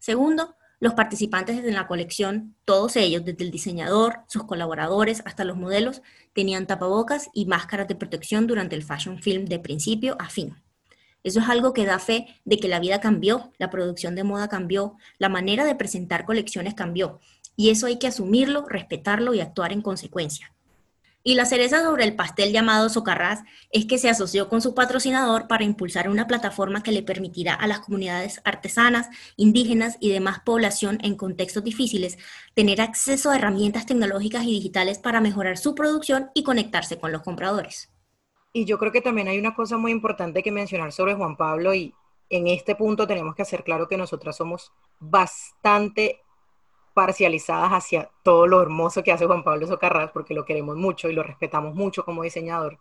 Segundo, 0.00 0.56
los 0.80 0.94
participantes 0.94 1.64
en 1.64 1.74
la 1.74 1.86
colección, 1.86 2.56
todos 2.64 2.96
ellos, 2.96 3.24
desde 3.24 3.44
el 3.44 3.52
diseñador, 3.52 4.22
sus 4.26 4.42
colaboradores 4.42 5.22
hasta 5.24 5.44
los 5.44 5.56
modelos, 5.56 6.02
tenían 6.32 6.66
tapabocas 6.66 7.30
y 7.32 7.46
máscaras 7.46 7.86
de 7.86 7.94
protección 7.94 8.48
durante 8.48 8.74
el 8.74 8.82
fashion 8.82 9.22
film 9.22 9.44
de 9.44 9.60
principio 9.60 10.16
a 10.18 10.28
fin. 10.28 10.56
Eso 11.26 11.40
es 11.40 11.48
algo 11.48 11.72
que 11.72 11.86
da 11.86 11.98
fe 11.98 12.26
de 12.44 12.56
que 12.56 12.68
la 12.68 12.78
vida 12.78 13.00
cambió, 13.00 13.52
la 13.58 13.68
producción 13.68 14.14
de 14.14 14.22
moda 14.22 14.48
cambió, 14.48 14.96
la 15.18 15.28
manera 15.28 15.64
de 15.64 15.74
presentar 15.74 16.24
colecciones 16.24 16.74
cambió, 16.74 17.20
y 17.56 17.70
eso 17.70 17.86
hay 17.86 17.98
que 17.98 18.06
asumirlo, 18.06 18.66
respetarlo 18.68 19.34
y 19.34 19.40
actuar 19.40 19.72
en 19.72 19.82
consecuencia. 19.82 20.52
Y 21.28 21.34
la 21.34 21.44
cereza 21.44 21.82
sobre 21.82 22.04
el 22.04 22.14
pastel 22.14 22.52
llamado 22.52 22.88
Socarrás 22.88 23.42
es 23.72 23.84
que 23.84 23.98
se 23.98 24.08
asoció 24.08 24.48
con 24.48 24.62
su 24.62 24.76
patrocinador 24.76 25.48
para 25.48 25.64
impulsar 25.64 26.08
una 26.08 26.28
plataforma 26.28 26.84
que 26.84 26.92
le 26.92 27.02
permitirá 27.02 27.52
a 27.52 27.66
las 27.66 27.80
comunidades 27.80 28.40
artesanas, 28.44 29.08
indígenas 29.34 29.96
y 29.98 30.10
demás 30.10 30.38
población 30.44 30.98
en 31.02 31.16
contextos 31.16 31.64
difíciles 31.64 32.16
tener 32.54 32.80
acceso 32.80 33.30
a 33.30 33.36
herramientas 33.36 33.86
tecnológicas 33.86 34.44
y 34.44 34.52
digitales 34.52 35.00
para 35.00 35.20
mejorar 35.20 35.58
su 35.58 35.74
producción 35.74 36.30
y 36.32 36.44
conectarse 36.44 37.00
con 37.00 37.10
los 37.10 37.22
compradores. 37.22 37.92
Y 38.52 38.64
yo 38.64 38.78
creo 38.78 38.92
que 38.92 39.00
también 39.00 39.26
hay 39.26 39.40
una 39.40 39.56
cosa 39.56 39.76
muy 39.76 39.90
importante 39.90 40.44
que 40.44 40.52
mencionar 40.52 40.92
sobre 40.92 41.16
Juan 41.16 41.36
Pablo 41.36 41.74
y 41.74 41.92
en 42.30 42.46
este 42.46 42.76
punto 42.76 43.04
tenemos 43.04 43.34
que 43.34 43.42
hacer 43.42 43.64
claro 43.64 43.88
que 43.88 43.96
nosotras 43.96 44.36
somos 44.36 44.70
bastante 45.00 46.20
parcializadas 46.96 47.72
hacia 47.72 48.10
todo 48.22 48.46
lo 48.46 48.62
hermoso 48.62 49.04
que 49.04 49.12
hace 49.12 49.26
Juan 49.26 49.44
Pablo 49.44 49.66
Socarrás, 49.66 50.12
porque 50.12 50.32
lo 50.32 50.46
queremos 50.46 50.78
mucho 50.78 51.10
y 51.10 51.12
lo 51.12 51.22
respetamos 51.22 51.74
mucho 51.74 52.06
como 52.06 52.22
diseñador, 52.22 52.78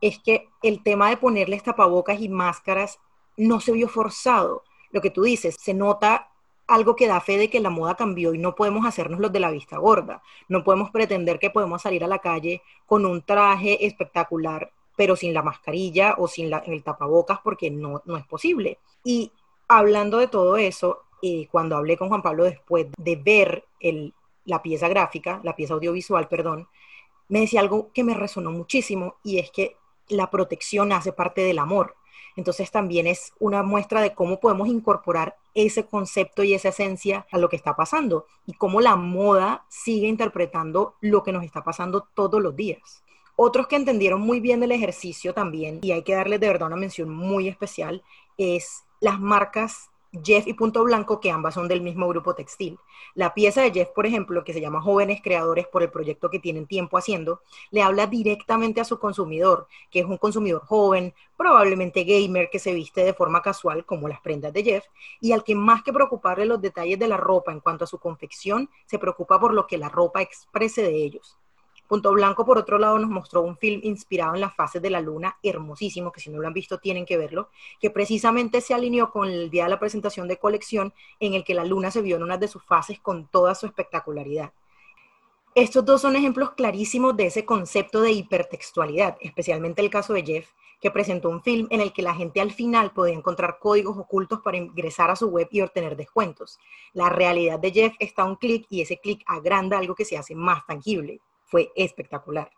es 0.00 0.18
que 0.18 0.48
el 0.64 0.82
tema 0.82 1.08
de 1.10 1.16
ponerles 1.16 1.62
tapabocas 1.62 2.20
y 2.20 2.28
máscaras 2.28 2.98
no 3.36 3.60
se 3.60 3.70
vio 3.70 3.88
forzado. 3.88 4.64
Lo 4.90 5.00
que 5.00 5.10
tú 5.10 5.22
dices, 5.22 5.56
se 5.60 5.74
nota 5.74 6.32
algo 6.66 6.96
que 6.96 7.06
da 7.06 7.20
fe 7.20 7.38
de 7.38 7.50
que 7.50 7.60
la 7.60 7.70
moda 7.70 7.94
cambió 7.94 8.34
y 8.34 8.38
no 8.38 8.56
podemos 8.56 8.84
hacernos 8.84 9.20
los 9.20 9.32
de 9.32 9.38
la 9.38 9.52
vista 9.52 9.78
gorda. 9.78 10.24
No 10.48 10.64
podemos 10.64 10.90
pretender 10.90 11.38
que 11.38 11.50
podemos 11.50 11.82
salir 11.82 12.02
a 12.02 12.08
la 12.08 12.18
calle 12.18 12.62
con 12.84 13.06
un 13.06 13.22
traje 13.22 13.86
espectacular, 13.86 14.72
pero 14.96 15.14
sin 15.14 15.34
la 15.34 15.42
mascarilla 15.42 16.16
o 16.18 16.26
sin 16.26 16.50
el 16.66 16.82
tapabocas, 16.82 17.38
porque 17.44 17.70
no, 17.70 18.02
no 18.06 18.16
es 18.16 18.26
posible. 18.26 18.80
Y 19.04 19.30
hablando 19.68 20.18
de 20.18 20.26
todo 20.26 20.56
eso, 20.56 21.04
eh, 21.22 21.48
cuando 21.50 21.76
hablé 21.76 21.96
con 21.96 22.08
Juan 22.08 22.22
Pablo 22.22 22.44
después 22.44 22.88
de 22.98 23.16
ver 23.16 23.64
la 24.44 24.60
pieza 24.60 24.88
gráfica, 24.88 25.40
la 25.44 25.54
pieza 25.54 25.74
audiovisual, 25.74 26.28
perdón, 26.28 26.68
me 27.28 27.40
decía 27.40 27.60
algo 27.60 27.90
que 27.94 28.04
me 28.04 28.14
resonó 28.14 28.50
muchísimo 28.50 29.16
y 29.22 29.38
es 29.38 29.50
que 29.50 29.76
la 30.08 30.30
protección 30.30 30.92
hace 30.92 31.12
parte 31.12 31.42
del 31.42 31.58
amor. 31.58 31.94
Entonces 32.36 32.70
también 32.70 33.06
es 33.06 33.32
una 33.38 33.62
muestra 33.62 34.00
de 34.00 34.14
cómo 34.14 34.40
podemos 34.40 34.68
incorporar 34.68 35.36
ese 35.54 35.86
concepto 35.86 36.42
y 36.42 36.54
esa 36.54 36.70
esencia 36.70 37.26
a 37.30 37.38
lo 37.38 37.48
que 37.48 37.56
está 37.56 37.76
pasando 37.76 38.26
y 38.46 38.54
cómo 38.54 38.80
la 38.80 38.96
moda 38.96 39.64
sigue 39.68 40.08
interpretando 40.08 40.96
lo 41.00 41.22
que 41.22 41.32
nos 41.32 41.44
está 41.44 41.62
pasando 41.62 42.08
todos 42.14 42.42
los 42.42 42.56
días. 42.56 43.02
Otros 43.36 43.66
que 43.66 43.76
entendieron 43.76 44.20
muy 44.20 44.40
bien 44.40 44.62
el 44.62 44.72
ejercicio 44.72 45.34
también, 45.34 45.78
y 45.82 45.92
hay 45.92 46.02
que 46.02 46.14
darles 46.14 46.40
de 46.40 46.48
verdad 46.48 46.68
una 46.68 46.76
mención 46.76 47.08
muy 47.08 47.48
especial, 47.48 48.02
es 48.36 48.84
las 49.00 49.20
marcas 49.20 49.90
Jeff 50.22 50.46
y 50.46 50.52
Punto 50.52 50.84
Blanco, 50.84 51.20
que 51.20 51.30
ambas 51.30 51.54
son 51.54 51.68
del 51.68 51.80
mismo 51.80 52.06
grupo 52.06 52.34
textil. 52.34 52.78
La 53.14 53.32
pieza 53.32 53.62
de 53.62 53.70
Jeff, 53.70 53.88
por 53.88 54.04
ejemplo, 54.04 54.44
que 54.44 54.52
se 54.52 54.60
llama 54.60 54.82
Jóvenes 54.82 55.20
Creadores 55.22 55.66
por 55.66 55.82
el 55.82 55.90
proyecto 55.90 56.28
que 56.28 56.38
tienen 56.38 56.66
tiempo 56.66 56.98
haciendo, 56.98 57.40
le 57.70 57.82
habla 57.82 58.06
directamente 58.06 58.80
a 58.80 58.84
su 58.84 58.98
consumidor, 58.98 59.68
que 59.90 60.00
es 60.00 60.04
un 60.04 60.18
consumidor 60.18 60.66
joven, 60.66 61.14
probablemente 61.36 62.04
gamer, 62.04 62.50
que 62.50 62.58
se 62.58 62.74
viste 62.74 63.04
de 63.04 63.14
forma 63.14 63.40
casual, 63.40 63.86
como 63.86 64.06
las 64.06 64.20
prendas 64.20 64.52
de 64.52 64.64
Jeff, 64.64 64.84
y 65.20 65.32
al 65.32 65.44
que 65.44 65.54
más 65.54 65.82
que 65.82 65.92
preocuparle 65.92 66.44
los 66.44 66.60
detalles 66.60 66.98
de 66.98 67.08
la 67.08 67.16
ropa 67.16 67.50
en 67.50 67.60
cuanto 67.60 67.84
a 67.84 67.88
su 67.88 67.98
confección, 67.98 68.68
se 68.86 68.98
preocupa 68.98 69.40
por 69.40 69.54
lo 69.54 69.66
que 69.66 69.78
la 69.78 69.88
ropa 69.88 70.20
exprese 70.20 70.82
de 70.82 70.94
ellos. 70.94 71.38
Punto 71.92 72.10
Blanco, 72.12 72.46
por 72.46 72.56
otro 72.56 72.78
lado, 72.78 72.98
nos 72.98 73.10
mostró 73.10 73.42
un 73.42 73.58
film 73.58 73.82
inspirado 73.84 74.34
en 74.34 74.40
las 74.40 74.54
fases 74.54 74.80
de 74.80 74.88
la 74.88 75.02
luna, 75.02 75.36
hermosísimo, 75.42 76.10
que 76.10 76.22
si 76.22 76.30
no 76.30 76.40
lo 76.40 76.46
han 76.46 76.54
visto 76.54 76.78
tienen 76.78 77.04
que 77.04 77.18
verlo, 77.18 77.50
que 77.78 77.90
precisamente 77.90 78.62
se 78.62 78.72
alineó 78.72 79.10
con 79.10 79.28
el 79.28 79.50
día 79.50 79.64
de 79.64 79.68
la 79.68 79.78
presentación 79.78 80.26
de 80.26 80.38
colección 80.38 80.94
en 81.20 81.34
el 81.34 81.44
que 81.44 81.52
la 81.52 81.66
luna 81.66 81.90
se 81.90 82.00
vio 82.00 82.16
en 82.16 82.22
una 82.22 82.38
de 82.38 82.48
sus 82.48 82.64
fases 82.64 82.98
con 82.98 83.26
toda 83.26 83.54
su 83.54 83.66
espectacularidad. 83.66 84.54
Estos 85.54 85.84
dos 85.84 86.00
son 86.00 86.16
ejemplos 86.16 86.52
clarísimos 86.52 87.14
de 87.14 87.26
ese 87.26 87.44
concepto 87.44 88.00
de 88.00 88.12
hipertextualidad, 88.12 89.18
especialmente 89.20 89.82
el 89.82 89.90
caso 89.90 90.14
de 90.14 90.24
Jeff, 90.24 90.48
que 90.80 90.90
presentó 90.90 91.28
un 91.28 91.42
film 91.42 91.66
en 91.68 91.82
el 91.82 91.92
que 91.92 92.00
la 92.00 92.14
gente 92.14 92.40
al 92.40 92.52
final 92.52 92.92
podía 92.92 93.12
encontrar 93.12 93.58
códigos 93.60 93.98
ocultos 93.98 94.40
para 94.40 94.56
ingresar 94.56 95.10
a 95.10 95.16
su 95.16 95.28
web 95.28 95.46
y 95.50 95.60
obtener 95.60 95.94
descuentos. 95.96 96.58
La 96.94 97.10
realidad 97.10 97.58
de 97.58 97.70
Jeff 97.70 97.94
está 97.98 98.22
a 98.22 98.24
un 98.24 98.36
clic 98.36 98.64
y 98.70 98.80
ese 98.80 98.96
clic 98.96 99.22
agranda 99.26 99.76
algo 99.76 99.94
que 99.94 100.06
se 100.06 100.16
hace 100.16 100.34
más 100.34 100.64
tangible 100.64 101.20
fue 101.52 101.70
espectacular. 101.76 102.50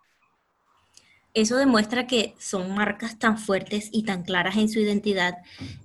Eso 1.33 1.57
demuestra 1.57 2.07
que 2.07 2.33
son 2.39 2.73
marcas 2.73 3.19
tan 3.19 3.37
fuertes 3.37 3.89
y 3.91 4.05
tan 4.05 4.23
claras 4.23 4.55
en 4.55 4.69
su 4.69 4.79
identidad 4.79 5.35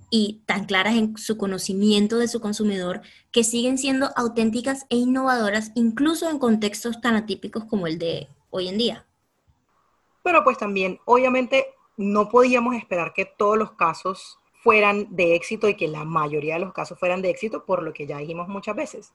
y 0.09 0.41
tan 0.45 0.63
claras 0.63 0.95
en 0.95 1.17
su 1.17 1.37
conocimiento 1.37 2.17
de 2.17 2.29
su 2.29 2.39
consumidor 2.39 3.01
que 3.33 3.43
siguen 3.43 3.77
siendo 3.77 4.11
auténticas 4.15 4.85
e 4.89 4.95
innovadoras 4.95 5.73
incluso 5.75 6.29
en 6.29 6.39
contextos 6.39 7.01
tan 7.01 7.15
atípicos 7.15 7.65
como 7.65 7.85
el 7.85 7.99
de 7.99 8.29
hoy 8.49 8.69
en 8.69 8.77
día. 8.77 9.05
Pero 10.23 10.41
pues 10.45 10.57
también, 10.57 10.99
obviamente, 11.03 11.65
no 11.97 12.29
podíamos 12.29 12.75
esperar 12.75 13.11
que 13.13 13.25
todos 13.25 13.57
los 13.57 13.73
casos 13.73 14.37
fueran 14.63 15.07
de 15.09 15.35
éxito 15.35 15.67
y 15.67 15.75
que 15.75 15.89
la 15.89 16.05
mayoría 16.05 16.53
de 16.53 16.61
los 16.61 16.71
casos 16.71 16.97
fueran 16.97 17.21
de 17.21 17.29
éxito, 17.29 17.65
por 17.65 17.83
lo 17.83 17.91
que 17.91 18.07
ya 18.07 18.19
dijimos 18.19 18.47
muchas 18.47 18.77
veces. 18.77 19.11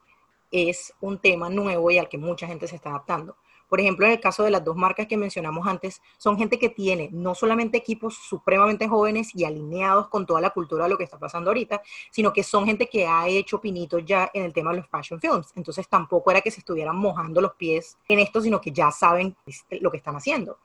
Es 0.50 0.92
un 1.00 1.18
tema 1.18 1.48
nuevo 1.48 1.90
y 1.90 1.96
al 1.96 2.10
que 2.10 2.18
mucha 2.18 2.46
gente 2.46 2.68
se 2.68 2.76
está 2.76 2.90
adaptando. 2.90 3.38
Por 3.68 3.80
ejemplo, 3.80 4.06
en 4.06 4.12
el 4.12 4.20
caso 4.20 4.44
de 4.44 4.50
las 4.50 4.64
dos 4.64 4.76
marcas 4.76 5.06
que 5.06 5.16
mencionamos 5.16 5.66
antes, 5.66 6.00
son 6.18 6.36
gente 6.36 6.58
que 6.58 6.68
tiene 6.68 7.08
no 7.12 7.34
solamente 7.34 7.78
equipos 7.78 8.16
supremamente 8.16 8.88
jóvenes 8.88 9.30
y 9.34 9.44
alineados 9.44 10.08
con 10.08 10.26
toda 10.26 10.40
la 10.40 10.50
cultura 10.50 10.84
de 10.84 10.90
lo 10.90 10.98
que 10.98 11.04
está 11.04 11.18
pasando 11.18 11.50
ahorita, 11.50 11.82
sino 12.10 12.32
que 12.32 12.42
son 12.42 12.66
gente 12.66 12.88
que 12.88 13.06
ha 13.06 13.28
hecho 13.28 13.60
pinitos 13.60 14.04
ya 14.04 14.30
en 14.32 14.44
el 14.44 14.52
tema 14.52 14.70
de 14.70 14.78
los 14.78 14.88
fashion 14.88 15.20
films. 15.20 15.52
Entonces 15.56 15.88
tampoco 15.88 16.30
era 16.30 16.40
que 16.40 16.50
se 16.50 16.60
estuvieran 16.60 16.96
mojando 16.96 17.40
los 17.40 17.54
pies 17.54 17.98
en 18.08 18.20
esto, 18.20 18.40
sino 18.40 18.60
que 18.60 18.72
ya 18.72 18.90
saben 18.90 19.36
lo 19.80 19.90
que 19.90 19.96
están 19.96 20.16
haciendo. 20.16 20.58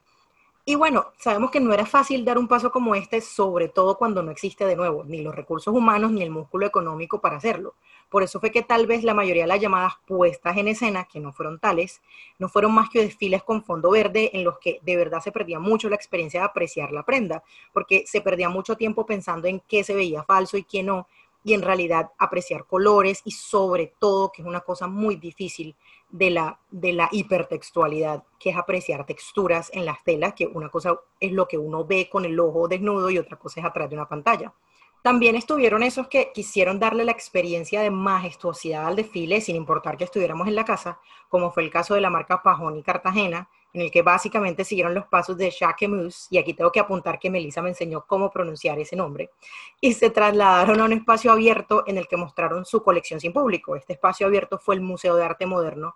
Y 0.63 0.75
bueno, 0.75 1.07
sabemos 1.17 1.49
que 1.49 1.59
no 1.59 1.73
era 1.73 1.87
fácil 1.87 2.23
dar 2.23 2.37
un 2.37 2.47
paso 2.47 2.71
como 2.71 2.93
este, 2.93 3.19
sobre 3.19 3.67
todo 3.67 3.97
cuando 3.97 4.21
no 4.21 4.29
existe 4.29 4.63
de 4.65 4.75
nuevo 4.75 5.03
ni 5.03 5.21
los 5.21 5.35
recursos 5.35 5.73
humanos 5.73 6.11
ni 6.11 6.21
el 6.21 6.29
músculo 6.29 6.67
económico 6.67 7.19
para 7.19 7.37
hacerlo. 7.37 7.73
Por 8.11 8.23
eso 8.23 8.41
fue 8.41 8.51
que 8.51 8.61
tal 8.61 8.87
vez 8.87 9.05
la 9.05 9.13
mayoría 9.13 9.43
de 9.43 9.47
las 9.47 9.61
llamadas 9.61 9.93
puestas 10.05 10.57
en 10.57 10.67
escena, 10.67 11.05
que 11.05 11.21
no 11.21 11.31
fueron 11.31 11.59
tales, 11.59 12.01
no 12.39 12.49
fueron 12.49 12.73
más 12.73 12.89
que 12.89 13.01
desfiles 13.01 13.41
con 13.41 13.63
fondo 13.63 13.89
verde 13.89 14.31
en 14.33 14.43
los 14.43 14.59
que 14.59 14.79
de 14.81 14.97
verdad 14.97 15.21
se 15.21 15.31
perdía 15.31 15.59
mucho 15.59 15.87
la 15.87 15.95
experiencia 15.95 16.41
de 16.41 16.47
apreciar 16.47 16.91
la 16.91 17.03
prenda, 17.03 17.41
porque 17.71 18.03
se 18.05 18.19
perdía 18.19 18.49
mucho 18.49 18.75
tiempo 18.75 19.05
pensando 19.05 19.47
en 19.47 19.61
qué 19.61 19.85
se 19.85 19.95
veía 19.95 20.23
falso 20.23 20.57
y 20.57 20.63
qué 20.63 20.83
no, 20.83 21.07
y 21.45 21.53
en 21.53 21.61
realidad 21.61 22.11
apreciar 22.17 22.65
colores 22.65 23.21
y 23.23 23.31
sobre 23.31 23.93
todo, 23.97 24.29
que 24.29 24.41
es 24.41 24.47
una 24.47 24.59
cosa 24.59 24.87
muy 24.87 25.15
difícil 25.15 25.77
de 26.09 26.31
la, 26.31 26.59
de 26.69 26.91
la 26.91 27.07
hipertextualidad, 27.13 28.25
que 28.37 28.49
es 28.49 28.57
apreciar 28.57 29.05
texturas 29.05 29.71
en 29.73 29.85
las 29.85 30.03
telas, 30.03 30.33
que 30.33 30.47
una 30.47 30.67
cosa 30.67 30.99
es 31.17 31.31
lo 31.31 31.47
que 31.47 31.57
uno 31.57 31.85
ve 31.85 32.09
con 32.11 32.25
el 32.25 32.37
ojo 32.37 32.67
desnudo 32.67 33.09
y 33.09 33.17
otra 33.17 33.37
cosa 33.37 33.61
es 33.61 33.65
atrás 33.65 33.89
de 33.89 33.95
una 33.95 34.09
pantalla. 34.09 34.53
También 35.01 35.35
estuvieron 35.35 35.81
esos 35.81 36.07
que 36.07 36.31
quisieron 36.31 36.79
darle 36.79 37.05
la 37.05 37.11
experiencia 37.11 37.81
de 37.81 37.89
majestuosidad 37.89 38.85
al 38.85 38.95
desfile 38.95 39.41
sin 39.41 39.55
importar 39.55 39.97
que 39.97 40.03
estuviéramos 40.03 40.47
en 40.47 40.55
la 40.55 40.63
casa, 40.63 40.99
como 41.27 41.51
fue 41.51 41.63
el 41.63 41.71
caso 41.71 41.95
de 41.95 42.01
la 42.01 42.11
marca 42.11 42.43
Pajón 42.43 42.77
y 42.77 42.83
Cartagena, 42.83 43.49
en 43.73 43.81
el 43.81 43.89
que 43.89 44.03
básicamente 44.03 44.63
siguieron 44.63 44.93
los 44.93 45.05
pasos 45.05 45.37
de 45.37 45.49
Jacquemus, 45.49 46.27
y 46.29 46.37
aquí 46.37 46.53
tengo 46.53 46.71
que 46.71 46.79
apuntar 46.79 47.17
que 47.17 47.31
Melissa 47.31 47.61
me 47.61 47.69
enseñó 47.69 48.05
cómo 48.05 48.29
pronunciar 48.29 48.77
ese 48.79 48.95
nombre, 48.95 49.31
y 49.79 49.93
se 49.93 50.09
trasladaron 50.11 50.79
a 50.81 50.85
un 50.85 50.93
espacio 50.93 51.31
abierto 51.31 51.83
en 51.87 51.97
el 51.97 52.07
que 52.07 52.17
mostraron 52.17 52.65
su 52.65 52.83
colección 52.83 53.19
sin 53.19 53.33
público. 53.33 53.75
Este 53.75 53.93
espacio 53.93 54.27
abierto 54.27 54.59
fue 54.59 54.75
el 54.75 54.81
Museo 54.81 55.15
de 55.15 55.23
Arte 55.23 55.45
Moderno 55.45 55.95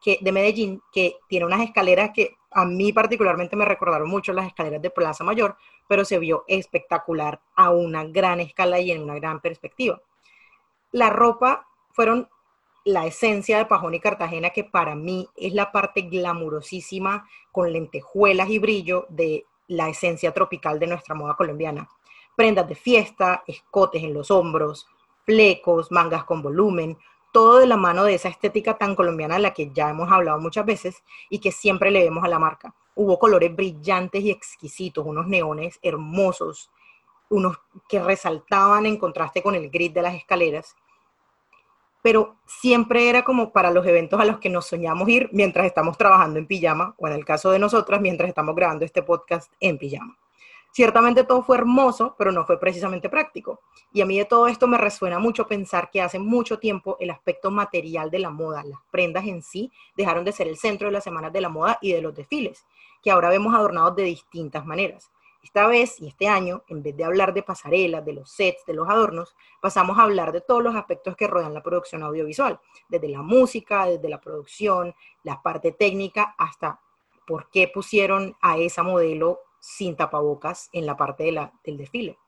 que, 0.00 0.18
de 0.20 0.32
Medellín, 0.32 0.82
que 0.92 1.16
tiene 1.28 1.46
unas 1.46 1.62
escaleras 1.62 2.10
que 2.14 2.36
a 2.50 2.64
mí 2.64 2.92
particularmente 2.92 3.56
me 3.56 3.64
recordaron 3.64 4.08
mucho 4.08 4.32
las 4.32 4.46
escaleras 4.46 4.80
de 4.80 4.90
Plaza 4.90 5.24
Mayor, 5.24 5.56
pero 5.88 6.04
se 6.04 6.18
vio 6.18 6.44
espectacular 6.48 7.40
a 7.54 7.70
una 7.70 8.04
gran 8.04 8.40
escala 8.40 8.80
y 8.80 8.90
en 8.90 9.02
una 9.02 9.14
gran 9.14 9.40
perspectiva. 9.40 10.00
La 10.92 11.10
ropa 11.10 11.66
fueron 11.92 12.28
la 12.84 13.06
esencia 13.06 13.58
de 13.58 13.66
Pajón 13.66 13.94
y 13.94 14.00
Cartagena, 14.00 14.50
que 14.50 14.64
para 14.64 14.94
mí 14.94 15.28
es 15.36 15.54
la 15.54 15.72
parte 15.72 16.02
glamurosísima, 16.02 17.26
con 17.50 17.72
lentejuelas 17.72 18.50
y 18.50 18.58
brillo 18.58 19.06
de 19.08 19.46
la 19.68 19.88
esencia 19.88 20.32
tropical 20.32 20.78
de 20.78 20.86
nuestra 20.86 21.14
moda 21.14 21.34
colombiana. 21.34 21.88
Prendas 22.36 22.68
de 22.68 22.74
fiesta, 22.74 23.42
escotes 23.46 24.02
en 24.02 24.12
los 24.12 24.30
hombros, 24.30 24.86
flecos, 25.24 25.90
mangas 25.90 26.24
con 26.24 26.42
volumen, 26.42 26.98
todo 27.32 27.58
de 27.58 27.66
la 27.66 27.76
mano 27.76 28.04
de 28.04 28.14
esa 28.14 28.28
estética 28.28 28.76
tan 28.76 28.94
colombiana 28.94 29.36
de 29.36 29.42
la 29.42 29.54
que 29.54 29.70
ya 29.72 29.90
hemos 29.90 30.10
hablado 30.12 30.38
muchas 30.38 30.66
veces 30.66 31.02
y 31.30 31.38
que 31.38 31.52
siempre 31.52 31.90
le 31.90 32.04
vemos 32.04 32.22
a 32.22 32.28
la 32.28 32.38
marca. 32.38 32.74
Hubo 32.94 33.18
colores 33.18 33.54
brillantes 33.54 34.22
y 34.22 34.30
exquisitos, 34.30 35.04
unos 35.06 35.26
neones 35.26 35.78
hermosos, 35.82 36.70
unos 37.28 37.58
que 37.88 38.00
resaltaban 38.02 38.86
en 38.86 38.96
contraste 38.96 39.42
con 39.42 39.54
el 39.54 39.70
gris 39.70 39.92
de 39.92 40.02
las 40.02 40.14
escaleras. 40.14 40.76
pero 42.02 42.36
siempre 42.44 43.08
era 43.08 43.24
como 43.24 43.50
para 43.50 43.70
los 43.70 43.86
eventos 43.86 44.20
a 44.20 44.26
los 44.26 44.38
que 44.38 44.50
nos 44.50 44.66
soñamos 44.66 45.08
ir 45.08 45.30
mientras 45.32 45.64
estamos 45.64 45.96
trabajando 45.96 46.38
en 46.38 46.46
pijama, 46.46 46.94
o 46.98 47.08
en 47.08 47.14
el 47.14 47.24
caso 47.24 47.50
de 47.50 47.58
nosotras, 47.58 47.98
mientras 48.02 48.28
estamos 48.28 48.54
grabando 48.54 48.84
este 48.84 49.02
podcast 49.02 49.50
en 49.58 49.78
pijama. 49.78 50.14
Ciertamente 50.74 51.22
todo 51.22 51.44
fue 51.44 51.56
hermoso, 51.56 52.16
pero 52.18 52.32
no 52.32 52.44
fue 52.44 52.58
precisamente 52.58 53.08
práctico. 53.08 53.60
Y 53.92 54.00
a 54.00 54.06
mí 54.06 54.18
de 54.18 54.24
todo 54.24 54.48
esto 54.48 54.66
me 54.66 54.76
resuena 54.76 55.20
mucho 55.20 55.46
pensar 55.46 55.88
que 55.88 56.02
hace 56.02 56.18
mucho 56.18 56.58
tiempo 56.58 56.96
el 56.98 57.10
aspecto 57.10 57.52
material 57.52 58.10
de 58.10 58.18
la 58.18 58.30
moda, 58.30 58.64
las 58.64 58.80
prendas 58.90 59.24
en 59.24 59.40
sí, 59.40 59.70
dejaron 59.96 60.24
de 60.24 60.32
ser 60.32 60.48
el 60.48 60.56
centro 60.56 60.88
de 60.88 60.92
las 60.92 61.04
semanas 61.04 61.32
de 61.32 61.40
la 61.42 61.48
moda 61.48 61.78
y 61.80 61.92
de 61.92 62.02
los 62.02 62.12
desfiles, 62.12 62.66
que 63.04 63.12
ahora 63.12 63.28
vemos 63.28 63.54
adornados 63.54 63.94
de 63.94 64.02
distintas 64.02 64.66
maneras. 64.66 65.12
Esta 65.44 65.68
vez 65.68 66.00
y 66.00 66.08
este 66.08 66.26
año, 66.26 66.64
en 66.66 66.82
vez 66.82 66.96
de 66.96 67.04
hablar 67.04 67.32
de 67.34 67.44
pasarelas, 67.44 68.04
de 68.04 68.14
los 68.14 68.28
sets, 68.28 68.66
de 68.66 68.74
los 68.74 68.88
adornos, 68.88 69.36
pasamos 69.62 69.96
a 69.96 70.02
hablar 70.02 70.32
de 70.32 70.40
todos 70.40 70.60
los 70.64 70.74
aspectos 70.74 71.14
que 71.14 71.28
rodean 71.28 71.54
la 71.54 71.62
producción 71.62 72.02
audiovisual, 72.02 72.58
desde 72.88 73.10
la 73.10 73.22
música, 73.22 73.86
desde 73.86 74.08
la 74.08 74.20
producción, 74.20 74.92
la 75.22 75.40
parte 75.40 75.70
técnica, 75.70 76.34
hasta 76.36 76.80
por 77.28 77.48
qué 77.48 77.70
pusieron 77.72 78.36
a 78.40 78.58
esa 78.58 78.82
modelo 78.82 79.38
sin 79.64 79.96
tapabocas 79.96 80.68
en 80.72 80.84
la 80.84 80.96
parte 80.96 81.24
de 81.24 81.32
la, 81.32 81.52
del 81.64 81.78
desfile. 81.78 82.18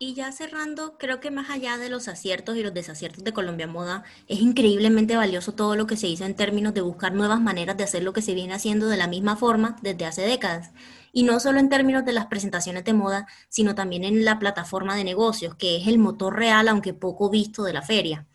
Y 0.00 0.14
ya 0.14 0.30
cerrando, 0.30 0.96
creo 0.96 1.18
que 1.18 1.32
más 1.32 1.50
allá 1.50 1.76
de 1.76 1.88
los 1.88 2.06
aciertos 2.06 2.56
y 2.56 2.62
los 2.62 2.72
desaciertos 2.72 3.24
de 3.24 3.32
Colombia 3.32 3.66
Moda, 3.66 4.04
es 4.28 4.38
increíblemente 4.38 5.16
valioso 5.16 5.54
todo 5.54 5.74
lo 5.74 5.88
que 5.88 5.96
se 5.96 6.06
hizo 6.06 6.24
en 6.24 6.36
términos 6.36 6.72
de 6.72 6.82
buscar 6.82 7.12
nuevas 7.12 7.40
maneras 7.40 7.76
de 7.76 7.82
hacer 7.82 8.04
lo 8.04 8.12
que 8.12 8.22
se 8.22 8.34
viene 8.34 8.54
haciendo 8.54 8.86
de 8.86 8.96
la 8.96 9.08
misma 9.08 9.34
forma 9.34 9.76
desde 9.82 10.06
hace 10.06 10.22
décadas. 10.22 10.70
Y 11.12 11.24
no 11.24 11.40
solo 11.40 11.58
en 11.58 11.68
términos 11.68 12.04
de 12.04 12.12
las 12.12 12.26
presentaciones 12.26 12.84
de 12.84 12.92
moda, 12.92 13.26
sino 13.48 13.74
también 13.74 14.04
en 14.04 14.24
la 14.24 14.38
plataforma 14.38 14.94
de 14.94 15.02
negocios, 15.02 15.56
que 15.56 15.76
es 15.76 15.88
el 15.88 15.98
motor 15.98 16.36
real, 16.36 16.68
aunque 16.68 16.94
poco 16.94 17.28
visto, 17.28 17.64
de 17.64 17.72
la 17.72 17.82
feria. 17.82 18.26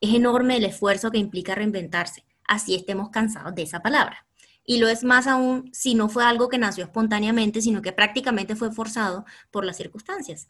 Es 0.00 0.14
enorme 0.14 0.56
el 0.56 0.64
esfuerzo 0.64 1.10
que 1.10 1.18
implica 1.18 1.54
reinventarse, 1.54 2.24
así 2.48 2.74
estemos 2.74 3.10
cansados 3.10 3.54
de 3.54 3.62
esa 3.62 3.80
palabra. 3.80 4.26
Y 4.64 4.78
lo 4.78 4.88
es 4.88 5.04
más 5.04 5.26
aún 5.26 5.70
si 5.72 5.94
no 5.94 6.08
fue 6.08 6.24
algo 6.24 6.48
que 6.48 6.58
nació 6.58 6.84
espontáneamente, 6.84 7.60
sino 7.60 7.82
que 7.82 7.92
prácticamente 7.92 8.56
fue 8.56 8.72
forzado 8.72 9.24
por 9.50 9.64
las 9.64 9.76
circunstancias. 9.76 10.48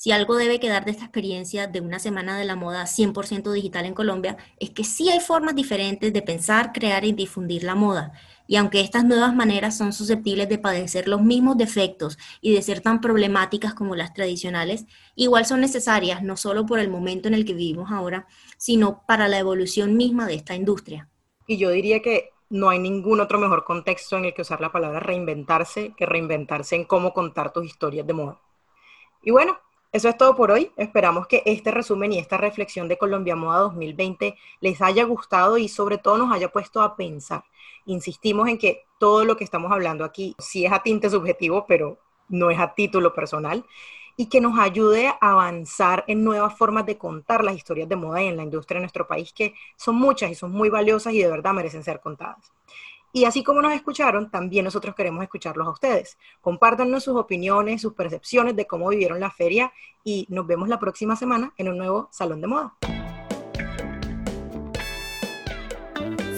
Si 0.00 0.12
algo 0.12 0.36
debe 0.36 0.60
quedar 0.60 0.84
de 0.84 0.92
esta 0.92 1.02
experiencia 1.02 1.66
de 1.66 1.80
una 1.80 1.98
semana 1.98 2.38
de 2.38 2.44
la 2.44 2.54
moda 2.54 2.86
100% 2.86 3.50
digital 3.50 3.84
en 3.84 3.94
Colombia, 3.94 4.36
es 4.60 4.70
que 4.70 4.84
sí 4.84 5.10
hay 5.10 5.18
formas 5.18 5.56
diferentes 5.56 6.12
de 6.12 6.22
pensar, 6.22 6.72
crear 6.72 7.04
y 7.04 7.10
difundir 7.10 7.64
la 7.64 7.74
moda. 7.74 8.12
Y 8.46 8.54
aunque 8.54 8.80
estas 8.80 9.04
nuevas 9.04 9.34
maneras 9.34 9.76
son 9.76 9.92
susceptibles 9.92 10.48
de 10.48 10.58
padecer 10.58 11.08
los 11.08 11.20
mismos 11.20 11.56
defectos 11.56 12.16
y 12.40 12.54
de 12.54 12.62
ser 12.62 12.80
tan 12.80 13.00
problemáticas 13.00 13.74
como 13.74 13.96
las 13.96 14.14
tradicionales, 14.14 14.86
igual 15.16 15.46
son 15.46 15.60
necesarias 15.60 16.22
no 16.22 16.36
solo 16.36 16.64
por 16.64 16.78
el 16.78 16.90
momento 16.90 17.26
en 17.26 17.34
el 17.34 17.44
que 17.44 17.54
vivimos 17.54 17.90
ahora, 17.90 18.28
sino 18.56 19.02
para 19.04 19.26
la 19.26 19.40
evolución 19.40 19.96
misma 19.96 20.28
de 20.28 20.34
esta 20.36 20.54
industria. 20.54 21.08
Y 21.48 21.58
yo 21.58 21.70
diría 21.70 22.02
que 22.02 22.30
no 22.50 22.70
hay 22.70 22.78
ningún 22.78 23.20
otro 23.20 23.38
mejor 23.38 23.64
contexto 23.64 24.16
en 24.16 24.26
el 24.26 24.34
que 24.34 24.42
usar 24.42 24.60
la 24.60 24.72
palabra 24.72 25.00
reinventarse 25.00 25.92
que 25.96 26.06
reinventarse 26.06 26.76
en 26.76 26.84
cómo 26.84 27.12
contar 27.12 27.52
tus 27.52 27.64
historias 27.64 28.06
de 28.06 28.14
moda. 28.14 28.40
Y 29.22 29.30
bueno, 29.30 29.58
eso 29.92 30.08
es 30.08 30.16
todo 30.16 30.36
por 30.36 30.50
hoy. 30.50 30.70
Esperamos 30.76 31.26
que 31.26 31.42
este 31.46 31.70
resumen 31.70 32.12
y 32.12 32.18
esta 32.18 32.36
reflexión 32.36 32.88
de 32.88 32.98
Colombia 32.98 33.36
Moda 33.36 33.60
2020 33.60 34.36
les 34.60 34.82
haya 34.82 35.04
gustado 35.04 35.58
y 35.58 35.68
sobre 35.68 35.98
todo 35.98 36.18
nos 36.18 36.32
haya 36.32 36.50
puesto 36.50 36.82
a 36.82 36.96
pensar. 36.96 37.44
Insistimos 37.86 38.48
en 38.48 38.58
que 38.58 38.84
todo 38.98 39.24
lo 39.24 39.36
que 39.36 39.44
estamos 39.44 39.72
hablando 39.72 40.04
aquí 40.04 40.34
sí 40.38 40.64
es 40.66 40.72
a 40.72 40.82
tinte 40.82 41.08
subjetivo, 41.10 41.66
pero 41.66 41.98
no 42.28 42.50
es 42.50 42.58
a 42.58 42.74
título 42.74 43.14
personal 43.14 43.64
y 44.18 44.26
que 44.26 44.40
nos 44.40 44.58
ayude 44.58 45.06
a 45.06 45.16
avanzar 45.20 46.04
en 46.08 46.24
nuevas 46.24 46.52
formas 46.58 46.84
de 46.84 46.98
contar 46.98 47.44
las 47.44 47.54
historias 47.54 47.88
de 47.88 47.94
moda 47.94 48.20
en 48.20 48.36
la 48.36 48.42
industria 48.42 48.78
de 48.78 48.82
nuestro 48.82 49.06
país, 49.06 49.32
que 49.32 49.54
son 49.76 49.94
muchas 49.94 50.32
y 50.32 50.34
son 50.34 50.50
muy 50.50 50.68
valiosas 50.68 51.14
y 51.14 51.22
de 51.22 51.30
verdad 51.30 51.52
merecen 51.52 51.84
ser 51.84 52.00
contadas. 52.00 52.52
Y 53.12 53.26
así 53.26 53.44
como 53.44 53.62
nos 53.62 53.72
escucharon, 53.72 54.28
también 54.28 54.64
nosotros 54.64 54.96
queremos 54.96 55.22
escucharlos 55.22 55.68
a 55.68 55.70
ustedes. 55.70 56.18
Compártanos 56.40 57.04
sus 57.04 57.16
opiniones, 57.16 57.80
sus 57.80 57.94
percepciones 57.94 58.56
de 58.56 58.66
cómo 58.66 58.88
vivieron 58.88 59.20
la 59.20 59.30
feria 59.30 59.72
y 60.02 60.26
nos 60.30 60.48
vemos 60.48 60.68
la 60.68 60.80
próxima 60.80 61.14
semana 61.14 61.54
en 61.56 61.68
un 61.68 61.78
nuevo 61.78 62.08
Salón 62.10 62.40
de 62.40 62.48
Moda. 62.48 62.74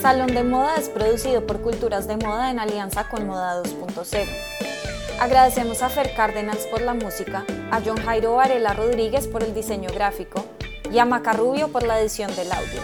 Salón 0.02 0.34
de 0.34 0.44
Moda 0.44 0.76
es 0.76 0.90
producido 0.90 1.46
por 1.46 1.62
Culturas 1.62 2.06
de 2.06 2.18
Moda 2.18 2.50
en 2.50 2.58
alianza 2.58 3.08
con 3.08 3.26
Moda 3.26 3.62
2.0. 3.62 4.79
Agradecemos 5.20 5.82
a 5.82 5.90
Fer 5.90 6.14
Cárdenas 6.14 6.66
por 6.70 6.80
la 6.80 6.94
música, 6.94 7.44
a 7.70 7.82
John 7.84 8.02
Jairo 8.02 8.36
Varela 8.36 8.72
Rodríguez 8.72 9.28
por 9.28 9.42
el 9.42 9.52
diseño 9.52 9.90
gráfico 9.92 10.46
y 10.90 10.98
a 10.98 11.04
Macarrubio 11.04 11.68
por 11.68 11.82
la 11.82 12.00
edición 12.00 12.34
del 12.36 12.50
audio. 12.50 12.80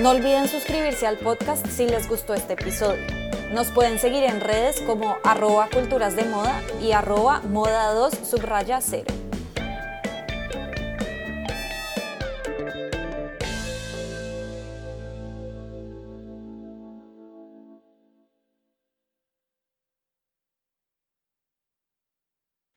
No 0.00 0.12
olviden 0.12 0.48
suscribirse 0.48 1.06
al 1.06 1.18
podcast 1.18 1.66
si 1.66 1.86
les 1.86 2.08
gustó 2.08 2.32
este 2.32 2.54
episodio. 2.54 3.04
Nos 3.52 3.70
pueden 3.72 3.98
seguir 3.98 4.24
en 4.24 4.40
redes 4.40 4.80
como 4.80 5.18
arroba 5.22 5.68
culturas 5.70 6.16
de 6.16 6.24
moda 6.24 6.62
y 6.80 6.92
arroba 6.92 7.42
moda 7.42 7.92
2 7.92 8.14
subraya 8.24 8.80
0. 8.80 9.04